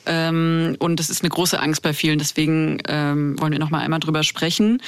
[0.07, 2.19] Ähm, und es ist eine große Angst bei vielen.
[2.19, 4.83] Deswegen ähm, wollen wir noch mal einmal drüber sprechen.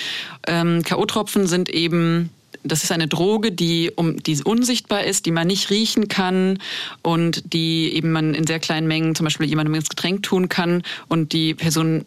[0.46, 2.30] Ähm, K.O.-Tropfen sind eben
[2.62, 6.58] das ist eine Droge, die, um, die unsichtbar ist, die man nicht riechen kann
[7.02, 10.82] und die eben man in sehr kleinen Mengen zum Beispiel jemandem ins Getränk tun kann
[11.08, 12.04] und die Person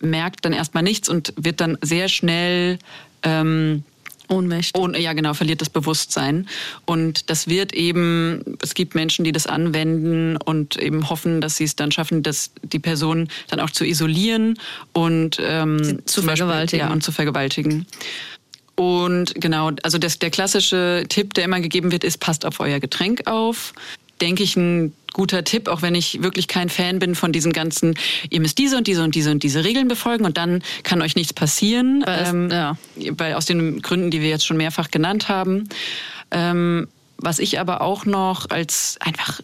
[0.00, 2.78] merkt dann erstmal nichts und wird dann sehr schnell
[3.22, 3.82] ähm,
[4.28, 4.80] Ohnmächtig.
[4.80, 6.48] Ohn, ja, genau, verliert das Bewusstsein.
[6.84, 11.64] Und das wird eben, es gibt Menschen, die das anwenden und eben hoffen, dass sie
[11.64, 14.58] es dann schaffen, dass die Person dann auch zu isolieren
[14.92, 16.58] und ähm, zu vergewaltigen.
[16.62, 17.86] Beispiel, ja, und zu vergewaltigen.
[18.74, 22.78] Und genau, also das, der klassische Tipp, der immer gegeben wird, ist, passt auf euer
[22.78, 23.72] Getränk auf.
[24.20, 27.94] Denke ich, ein guter Tipp, auch wenn ich wirklich kein Fan bin von diesen ganzen,
[28.28, 31.16] ihr müsst diese und diese und diese und diese Regeln befolgen und dann kann euch
[31.16, 32.02] nichts passieren.
[32.04, 32.76] Weil, ähm, ja.
[33.16, 35.70] weil aus den Gründen, die wir jetzt schon mehrfach genannt haben.
[36.30, 39.40] Ähm, was ich aber auch noch als einfach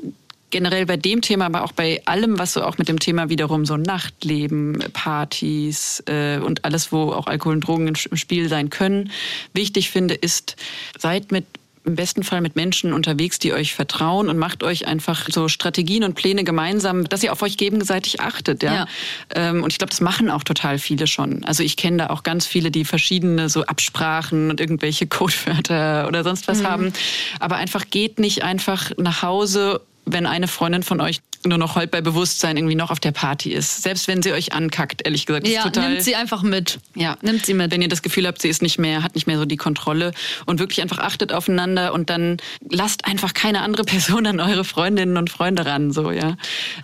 [0.50, 3.64] generell bei dem Thema, aber auch bei allem, was so auch mit dem Thema wiederum
[3.64, 9.10] so Nachtleben, Partys äh, und alles, wo auch Alkohol und Drogen im Spiel sein können,
[9.54, 10.56] wichtig finde, ist,
[10.98, 11.46] seid mit
[11.84, 16.04] im besten Fall mit Menschen unterwegs, die euch vertrauen und macht euch einfach so Strategien
[16.04, 18.62] und Pläne gemeinsam, dass ihr auf euch gegenseitig achtet.
[18.62, 18.74] Ja?
[18.74, 18.86] ja.
[19.34, 21.44] Ähm, und ich glaube, das machen auch total viele schon.
[21.44, 26.22] Also ich kenne da auch ganz viele, die verschiedene so Absprachen und irgendwelche Codewörter oder
[26.22, 26.66] sonst was mhm.
[26.66, 26.92] haben.
[27.40, 31.88] Aber einfach geht nicht einfach nach Hause wenn eine Freundin von euch nur noch heute
[31.88, 33.82] bei Bewusstsein irgendwie noch auf der Party ist.
[33.82, 35.48] Selbst wenn sie euch ankackt, ehrlich gesagt.
[35.48, 36.78] Ja, total, nimmt sie einfach mit.
[36.94, 37.70] Ja, nimmt sie mit.
[37.70, 40.12] Wenn ihr das Gefühl habt, sie ist nicht mehr, hat nicht mehr so die Kontrolle
[40.46, 42.36] und wirklich einfach achtet aufeinander und dann
[42.68, 46.36] lasst einfach keine andere Person an eure Freundinnen und Freunde ran, so, ja.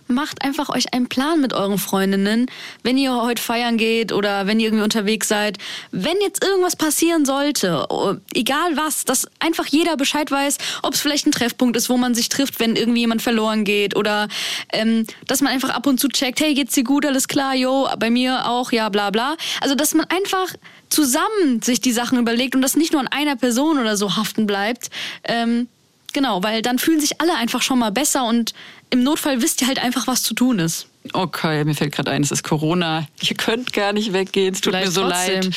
[0.08, 2.46] Macht einfach euch einen Plan mit euren Freundinnen,
[2.82, 5.58] wenn ihr heute feiern geht oder wenn ihr irgendwie unterwegs seid.
[5.92, 7.86] Wenn jetzt irgendwas passieren sollte,
[8.34, 12.14] egal was, dass einfach jeder Bescheid weiß, ob es vielleicht ein Treffpunkt ist, wo man
[12.14, 14.28] sich trifft, wenn irgendwie jemand verloren geht oder
[14.72, 17.88] ähm, dass man einfach ab und zu checkt, hey, geht's dir gut, alles klar, jo,
[17.98, 19.36] bei mir auch, ja, bla bla.
[19.60, 20.54] Also, dass man einfach
[20.90, 24.46] zusammen sich die Sachen überlegt und das nicht nur an einer Person oder so haften
[24.46, 24.90] bleibt.
[25.24, 25.68] Ähm,
[26.12, 28.52] genau, weil dann fühlen sich alle einfach schon mal besser und
[28.90, 30.86] im Notfall wisst ihr halt einfach, was zu tun ist.
[31.12, 33.06] Okay, mir fällt gerade ein, es ist Corona.
[33.20, 34.54] Ihr könnt gar nicht weggehen.
[34.54, 35.42] Es tut vielleicht mir so trotzdem.
[35.42, 35.56] leid.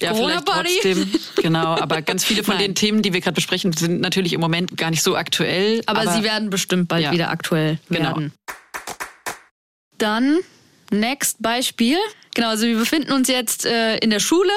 [0.00, 1.20] Ja, Corona vielleicht trotzdem.
[1.42, 4.76] Genau, aber ganz viele von den Themen, die wir gerade besprechen, sind natürlich im Moment
[4.76, 5.82] gar nicht so aktuell.
[5.86, 7.12] Aber, aber sie werden bestimmt bald ja.
[7.12, 8.16] wieder aktuell genau.
[8.16, 8.32] werden.
[9.98, 10.38] Dann,
[10.90, 11.98] next Beispiel.
[12.34, 14.52] Genau, also wir befinden uns jetzt äh, in der Schule.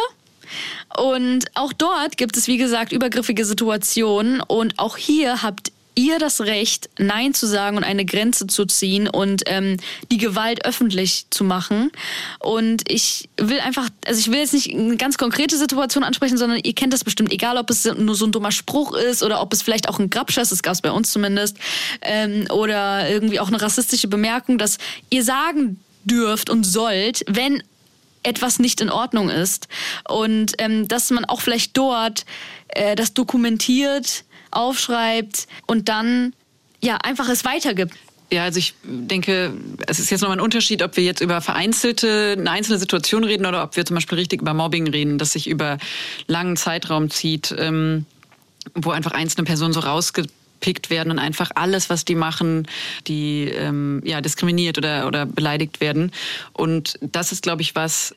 [0.98, 4.42] Und auch dort gibt es, wie gesagt, übergriffige Situationen.
[4.42, 9.08] Und auch hier habt ihr das Recht, Nein zu sagen und eine Grenze zu ziehen
[9.08, 9.78] und ähm,
[10.12, 11.92] die Gewalt öffentlich zu machen.
[12.40, 16.60] Und ich will einfach, also ich will jetzt nicht eine ganz konkrete Situation ansprechen, sondern
[16.64, 19.54] ihr kennt das bestimmt, egal ob es nur so ein dummer Spruch ist oder ob
[19.54, 21.58] es vielleicht auch ein Grabscher ist, gab es bei uns zumindest,
[22.02, 24.78] ähm, oder irgendwie auch eine rassistische Bemerkung, dass
[25.10, 27.64] ihr sagen dürft und sollt, wenn
[28.24, 29.68] etwas nicht in Ordnung ist.
[30.08, 32.26] Und ähm, dass man auch vielleicht dort
[32.70, 36.34] äh, das dokumentiert, aufschreibt und dann
[36.82, 37.96] ja einfach es weitergibt.
[38.32, 39.54] Ja, also ich denke,
[39.88, 43.46] es ist jetzt nochmal ein Unterschied, ob wir jetzt über vereinzelte, eine einzelne Situation reden
[43.46, 45.78] oder ob wir zum Beispiel richtig über Mobbing reden, das sich über
[46.28, 48.06] langen Zeitraum zieht, ähm,
[48.74, 52.70] wo einfach einzelne Personen so rausgepickt werden und einfach alles, was die machen,
[53.08, 56.14] die ähm, ja diskriminiert oder oder beleidigt werden.
[56.54, 58.16] Und das ist, glaube ich, was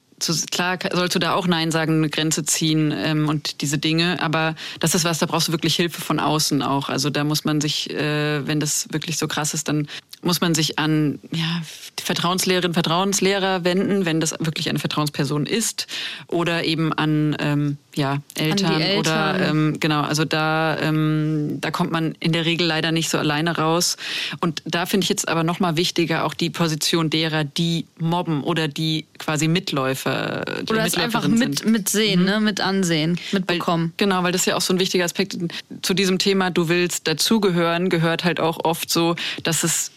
[0.50, 4.54] klar sollst du da auch Nein sagen, eine Grenze ziehen ähm, und diese Dinge, aber
[4.80, 6.88] das ist was, da brauchst du wirklich Hilfe von außen auch.
[6.88, 9.88] Also da muss man sich, äh, wenn das wirklich so krass ist, dann
[10.22, 11.62] muss man sich an ja,
[12.02, 15.86] Vertrauenslehrerin, Vertrauenslehrer wenden, wenn das wirklich eine Vertrauensperson ist,
[16.28, 21.90] oder eben an ähm, ja, Eltern, Eltern, oder ähm, genau, also da, ähm, da kommt
[21.92, 23.96] man in der Regel leider nicht so alleine raus.
[24.40, 28.68] Und da finde ich jetzt aber nochmal wichtiger auch die Position derer, die mobben oder
[28.68, 30.44] die quasi Mitläufer.
[30.62, 32.26] Die oder es einfach mit, mitsehen, mhm.
[32.26, 32.40] ne?
[32.40, 33.92] mit ansehen, mitbekommen.
[33.96, 35.36] Weil, genau, weil das ist ja auch so ein wichtiger Aspekt
[35.82, 39.90] zu diesem Thema, du willst dazugehören, gehört halt auch oft so, dass es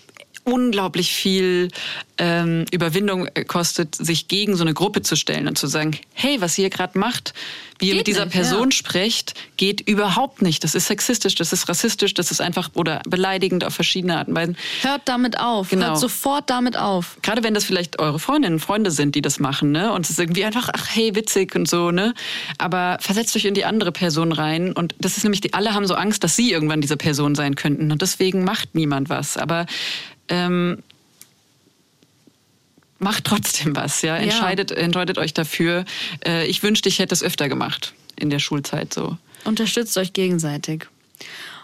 [0.47, 1.67] unglaublich viel
[2.17, 6.57] ähm, Überwindung kostet, sich gegen so eine Gruppe zu stellen und zu sagen, hey, was
[6.57, 7.33] ihr gerade macht,
[7.79, 8.71] wie ihr mit dieser nicht, Person ja.
[8.71, 10.63] sprecht, geht überhaupt nicht.
[10.63, 14.37] Das ist sexistisch, das ist rassistisch, das ist einfach oder beleidigend auf verschiedene Arten und
[14.37, 14.57] Weisen.
[14.81, 15.69] Hört damit auf.
[15.69, 15.87] Genau.
[15.87, 17.17] Hört sofort damit auf.
[17.21, 19.91] Gerade wenn das vielleicht eure Freundinnen und Freunde sind, die das machen, ne?
[19.93, 22.13] Und es ist irgendwie einfach, ach hey, witzig und so, ne?
[22.57, 24.71] Aber versetzt euch in die andere Person rein.
[24.71, 27.55] Und das ist nämlich, die alle haben so Angst, dass sie irgendwann diese Person sein
[27.55, 27.91] könnten.
[27.91, 29.37] Und deswegen macht niemand was.
[29.37, 29.65] Aber
[30.29, 30.83] ähm,
[32.99, 34.17] macht trotzdem was, ja.
[34.17, 34.77] Entscheidet, ja.
[34.77, 35.85] entscheidet euch dafür.
[36.25, 39.17] Äh, ich wünschte, ich hätte es öfter gemacht in der Schulzeit so.
[39.45, 40.87] Unterstützt euch gegenseitig.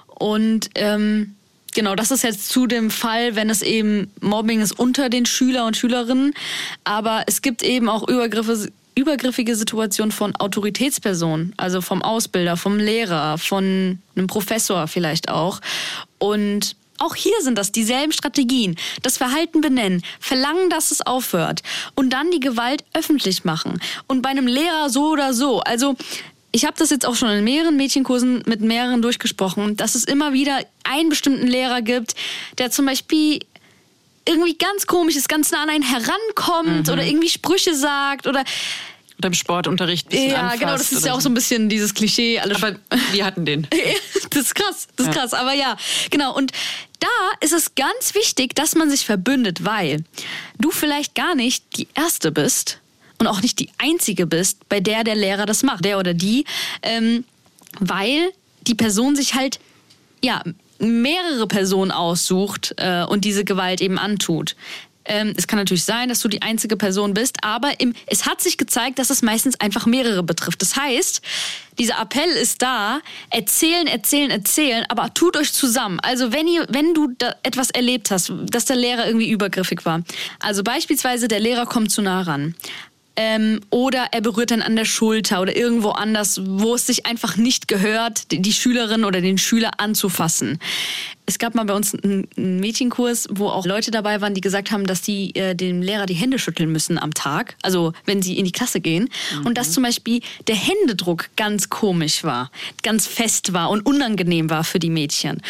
[0.08, 1.36] Und ähm,
[1.74, 5.66] genau, das ist jetzt zu dem Fall, wenn es eben Mobbing ist unter den Schüler
[5.66, 6.34] und Schülerinnen.
[6.84, 13.38] Aber es gibt eben auch Übergriffe, übergriffige Situationen von Autoritätspersonen, also vom Ausbilder, vom Lehrer,
[13.38, 15.60] von einem Professor vielleicht auch.
[16.20, 18.76] Und auch hier sind das dieselben Strategien.
[19.02, 21.62] Das Verhalten benennen, verlangen, dass es aufhört
[21.96, 23.80] und dann die Gewalt öffentlich machen.
[24.08, 25.60] Und bei einem Lehrer so oder so.
[25.62, 25.96] Also
[26.52, 30.34] ich habe das jetzt auch schon in mehreren Mädchenkursen mit mehreren durchgesprochen, dass es immer
[30.34, 32.14] wieder einen bestimmten Lehrer gibt,
[32.60, 33.40] der zum Beispiel
[34.26, 36.94] irgendwie ganz komisch ist, ganz nah an einen herankommt mhm.
[36.94, 38.44] oder irgendwie Sprüche sagt oder
[39.24, 40.10] beim Sportunterricht.
[40.10, 42.40] Bisschen Ja, anfasst genau, das ist ja auch so ein bisschen dieses Klischee.
[42.40, 42.76] Alle Aber
[43.12, 43.68] wir hatten den.
[44.30, 45.22] das ist krass, das ist Ja.
[45.22, 45.34] krass.
[45.34, 45.76] Aber ja,
[46.12, 46.36] genau.
[46.36, 46.52] Und
[47.00, 47.08] da
[47.42, 50.04] ist es ganz wichtig, dass man sich verbündet, weil
[50.60, 52.80] du vielleicht gar nicht die Erste bist
[53.20, 56.46] und auch nicht die Einzige bist, bei der der Lehrer das macht, der oder die,
[56.82, 57.24] ähm,
[57.80, 58.32] weil
[58.68, 59.60] die Person sich halt,
[60.24, 60.42] ja,
[60.80, 64.56] mehrere Personen aussucht äh, und diese Gewalt eben antut.
[65.06, 68.42] Ähm, es kann natürlich sein, dass du die einzige Person bist, aber im, es hat
[68.42, 70.62] sich gezeigt, dass es meistens einfach mehrere betrifft.
[70.62, 71.22] Das heißt,
[71.80, 73.00] dieser Appell ist da,
[73.30, 76.00] erzählen, erzählen, erzählen, aber tut euch zusammen.
[76.00, 80.04] Also wenn ihr, wenn du etwas erlebt hast, dass der Lehrer irgendwie übergriffig war.
[80.40, 82.56] Also beispielsweise der Lehrer kommt zu nah ran.
[83.16, 87.38] Ähm, oder er berührt dann an der Schulter oder irgendwo anders, wo es sich einfach
[87.38, 90.58] nicht gehört, die, Schülerin oder den Schüler anzufassen.
[91.28, 94.88] Es gab mal bei uns einen, Mädchenkurs, wo auch Leute dabei waren, die gesagt haben,
[94.88, 98.46] dass die äh, dem Lehrer die Hände schütteln müssen am Tag, also wenn sie in
[98.46, 99.10] die Klasse gehen.
[99.46, 102.52] Und dass zum Beispiel der Händedruck ganz komisch war,
[102.82, 105.42] ganz fest war und unangenehm war für die Mädchen.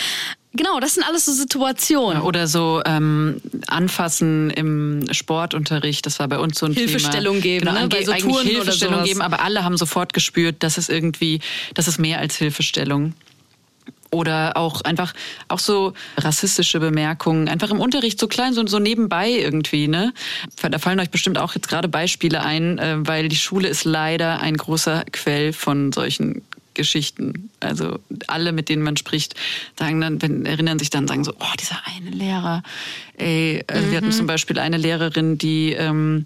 [0.56, 2.22] Genau, das sind alles so Situationen.
[2.22, 7.44] Oder so ähm, anfassen im Sportunterricht, das war bei uns so ein Hilfestellung Thema.
[7.44, 7.88] geben, genau, ne?
[7.88, 9.08] Bei so Touren oder Hilfestellung sowas.
[9.08, 11.40] geben, aber alle haben sofort gespürt, dass es irgendwie,
[11.74, 13.14] das ist mehr als Hilfestellung.
[14.12, 15.12] Oder auch einfach
[15.48, 20.14] auch so rassistische Bemerkungen, einfach im Unterricht so klein, so, so nebenbei irgendwie, ne?
[20.62, 24.40] Da fallen euch bestimmt auch jetzt gerade Beispiele ein, äh, weil die Schule ist leider
[24.40, 26.44] ein großer Quell von solchen
[26.74, 27.50] Geschichten.
[27.60, 29.36] Also alle, mit denen man spricht,
[29.78, 32.64] sagen dann, wenn, erinnern sich dann, sagen so, oh, dieser eine Lehrer.
[33.18, 36.26] Ey, äh, wir hatten zum Beispiel eine Lehrerin, die ähm,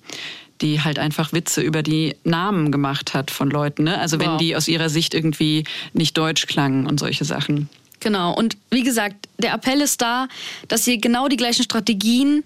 [0.62, 3.84] die halt einfach Witze über die Namen gemacht hat von Leuten.
[3.84, 4.00] Ne?
[4.00, 4.38] Also wenn Wow.
[4.38, 7.70] die aus ihrer Sicht irgendwie nicht deutsch klangen und solche Sachen.
[8.00, 8.34] Genau.
[8.34, 10.28] Und wie gesagt, der Appell ist da,
[10.68, 12.44] dass ihr genau die gleichen Strategien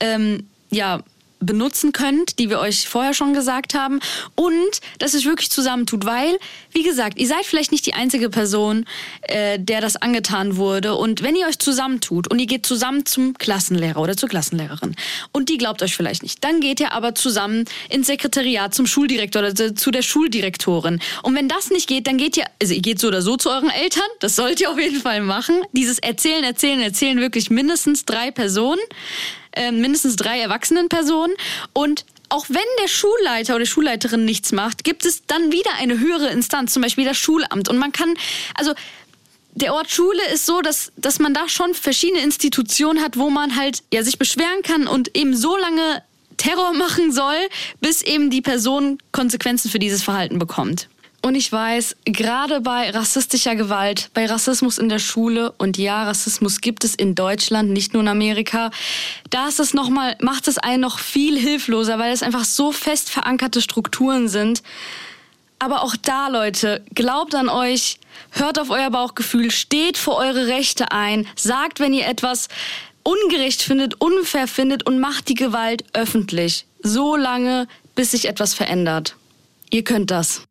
[0.00, 1.02] ähm, ja,
[1.40, 4.00] benutzen könnt, die wir euch vorher schon gesagt haben.
[4.34, 6.38] Und dass es wirklich zusammentut, weil,
[6.74, 8.84] wie gesagt, ihr seid vielleicht nicht die einzige Person,
[9.22, 10.94] äh, der das angetan wurde.
[10.96, 14.96] Und wenn ihr euch zusammentut und ihr geht zusammen zum Klassenlehrer oder zur Klassenlehrerin
[15.32, 19.42] und die glaubt euch vielleicht nicht, dann geht ihr aber zusammen ins Sekretariat zum Schuldirektor
[19.42, 21.00] oder zu- der Schuldirektorin.
[21.22, 23.50] Und wenn das nicht geht, dann geht ihr, also ihr geht so oder so zu
[23.50, 25.62] euren Eltern, das sollt ihr auf jeden Fall machen.
[25.72, 28.80] Dieses Erzählen, Erzählen, Erzählen wirklich mindestens drei Personen
[29.56, 31.32] äh, mindestens drei erwachsenen Personen.
[31.72, 32.04] Und
[32.34, 36.72] auch wenn der Schulleiter oder Schulleiterin nichts macht, gibt es dann wieder eine höhere Instanz,
[36.72, 37.68] zum Beispiel das Schulamt.
[37.68, 38.12] Und man kann,
[38.56, 38.74] also
[39.52, 43.54] der Ort Schule ist so, dass, dass man da schon verschiedene Institutionen hat, wo man
[43.54, 46.02] halt ja, sich beschweren kann und eben so lange
[46.36, 47.38] Terror machen soll,
[47.80, 50.88] bis eben die Person Konsequenzen für dieses Verhalten bekommt.
[51.24, 56.60] Und ich weiß, gerade bei rassistischer Gewalt, bei Rassismus in der Schule, und ja, Rassismus
[56.60, 58.70] gibt es in Deutschland, nicht nur in Amerika,
[59.30, 62.72] da ist es noch mal, macht es einen noch viel hilfloser, weil es einfach so
[62.72, 64.62] fest verankerte Strukturen sind.
[65.58, 68.00] Aber auch da, Leute, glaubt an euch,
[68.32, 72.48] hört auf euer Bauchgefühl, steht für eure Rechte ein, sagt, wenn ihr etwas
[73.02, 76.66] ungerecht findet, unfair findet und macht die Gewalt öffentlich.
[76.82, 79.16] So lange, bis sich etwas verändert.
[79.70, 80.42] Ihr könnt das.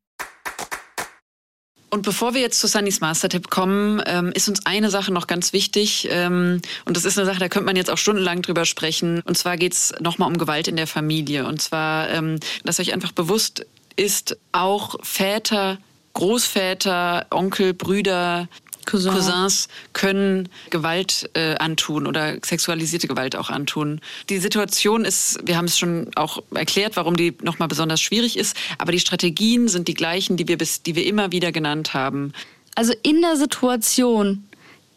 [1.93, 5.53] Und bevor wir jetzt zu Sunnys Master-Tipp kommen, ähm, ist uns eine Sache noch ganz
[5.53, 6.07] wichtig.
[6.09, 9.21] Ähm, und das ist eine Sache, da könnte man jetzt auch stundenlang drüber sprechen.
[9.25, 11.45] Und zwar geht's nochmal um Gewalt in der Familie.
[11.45, 15.77] Und zwar, ähm, dass euch einfach bewusst ist, auch Väter,
[16.13, 18.47] Großväter, Onkel, Brüder,
[18.85, 19.13] Cousin.
[19.13, 24.01] Cousins können Gewalt äh, antun oder sexualisierte Gewalt auch antun.
[24.29, 28.55] Die Situation ist, wir haben es schon auch erklärt, warum die nochmal besonders schwierig ist,
[28.77, 32.33] aber die Strategien sind die gleichen, die wir bis, die wir immer wieder genannt haben.
[32.75, 34.43] Also in der Situation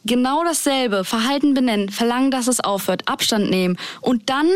[0.05, 4.49] genau dasselbe, Verhalten benennen, verlangen, dass es aufhört, Abstand nehmen und dann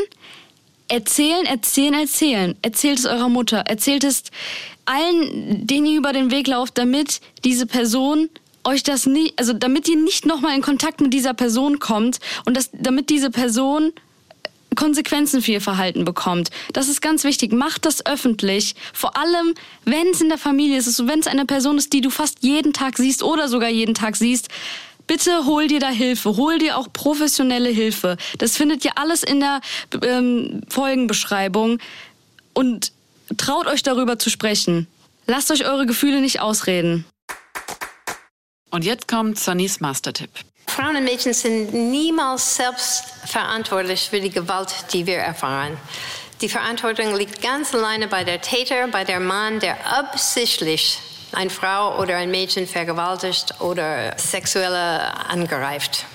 [0.88, 2.56] erzählen, erzählen, erzählen.
[2.62, 4.24] Erzählt es eurer Mutter, erzählt es
[4.84, 8.28] allen, denen ihr über den Weg lauft, damit diese Person
[8.64, 12.56] euch das nie, also damit ihr nicht nochmal in Kontakt mit dieser Person kommt und
[12.56, 13.92] das, damit diese Person
[14.76, 16.50] Konsequenzen für ihr Verhalten bekommt.
[16.72, 17.52] Das ist ganz wichtig.
[17.52, 18.74] Macht das öffentlich.
[18.92, 19.54] Vor allem,
[19.84, 22.38] wenn es in der Familie ist, also wenn es eine Person ist, die du fast
[22.42, 24.48] jeden Tag siehst oder sogar jeden Tag siehst.
[25.06, 28.16] Bitte hol dir da Hilfe, hol dir auch professionelle Hilfe.
[28.38, 29.60] Das findet ihr alles in der
[30.02, 31.78] ähm, Folgenbeschreibung
[32.54, 32.92] und
[33.36, 34.86] traut euch darüber zu sprechen.
[35.26, 37.04] Lasst euch eure Gefühle nicht ausreden.
[38.70, 40.30] Und jetzt kommt Sunnys Master-Tipp.
[40.68, 45.76] Frauen und Mädchen sind niemals selbst verantwortlich für die Gewalt, die wir erfahren.
[46.40, 50.98] Die Verantwortung liegt ganz alleine bei der Täter, bei der Mann, der absichtlich
[51.32, 54.74] eine Frau oder ein Mädchen vergewaltigt oder sexuell
[55.28, 56.06] angreift.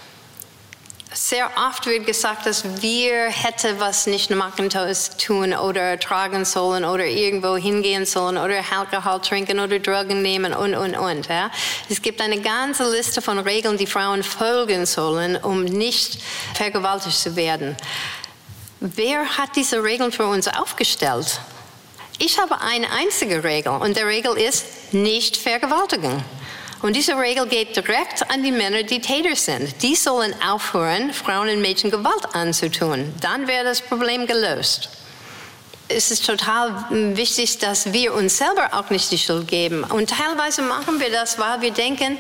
[1.18, 7.06] Sehr oft wird gesagt, dass wir hätte was nicht machen tun oder tragen sollen oder
[7.06, 11.28] irgendwo hingehen sollen oder Alkohol trinken oder Drogen nehmen und, und, und.
[11.28, 11.50] Ja?
[11.90, 16.22] Es gibt eine ganze Liste von Regeln, die Frauen folgen sollen, um nicht
[16.54, 17.78] vergewaltigt zu werden.
[18.82, 21.40] Wer hat diese Regeln für uns aufgestellt?
[22.20, 26.24] Ich habe eine einzige Regel und die Regel ist nicht vergewaltigen.
[26.86, 29.82] Und diese Regel geht direkt an die Männer, die Täter sind.
[29.82, 33.12] Die sollen aufhören, Frauen und Mädchen Gewalt anzutun.
[33.22, 34.90] Dann wäre das Problem gelöst
[35.88, 39.84] es ist total wichtig, dass wir uns selber auch nicht die Schuld geben.
[39.84, 42.18] Und teilweise machen wir das, weil wir denken,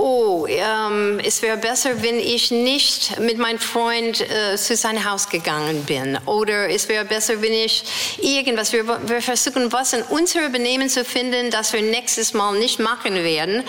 [0.00, 5.28] oh, ähm, es wäre besser, wenn ich nicht mit meinem Freund äh, zu seinem Haus
[5.28, 6.18] gegangen bin.
[6.26, 7.84] Oder es wäre besser, wenn ich
[8.20, 12.80] irgendwas, wir, wir versuchen, was in unserem Benehmen zu finden, das wir nächstes Mal nicht
[12.80, 13.62] machen werden.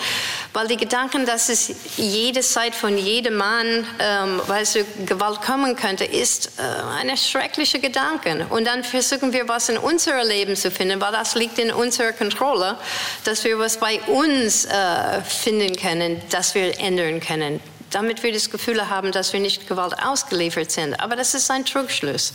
[0.54, 5.76] Weil die Gedanken, dass es jede Zeit von jedem Mann, ähm, weil es Gewalt kommen
[5.76, 6.62] könnte, ist äh,
[6.98, 8.46] eine schreckliche Gedanke.
[8.48, 12.12] Und dann versuchen wir, was in unserem Leben zu finden, weil das liegt in unserer
[12.12, 12.78] Kontrolle,
[13.24, 17.60] dass wir was bei uns äh, finden können, das wir ändern können,
[17.90, 20.94] damit wir das Gefühl haben, dass wir nicht Gewalt ausgeliefert sind.
[21.00, 22.32] Aber das ist ein Trugschluss,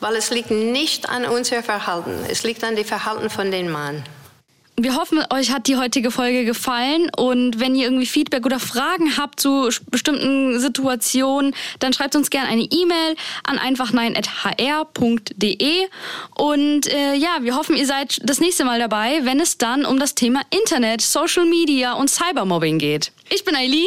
[0.00, 4.04] weil es liegt nicht an unser Verhalten, es liegt an dem Verhalten von den Mann.
[4.76, 9.16] Wir hoffen, euch hat die heutige Folge gefallen und wenn ihr irgendwie Feedback oder Fragen
[9.16, 13.14] habt zu bestimmten Situationen, dann schreibt uns gerne eine E-Mail
[13.44, 15.86] an einfachnein.hr.de
[16.34, 20.00] und äh, ja, wir hoffen, ihr seid das nächste Mal dabei, wenn es dann um
[20.00, 23.12] das Thema Internet, Social Media und Cybermobbing geht.
[23.30, 23.86] Ich bin Eileen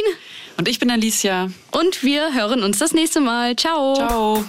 [0.57, 3.57] und ich bin Alicia und wir hören uns das nächste Mal.
[3.57, 3.93] Ciao.
[3.95, 4.45] Ciao.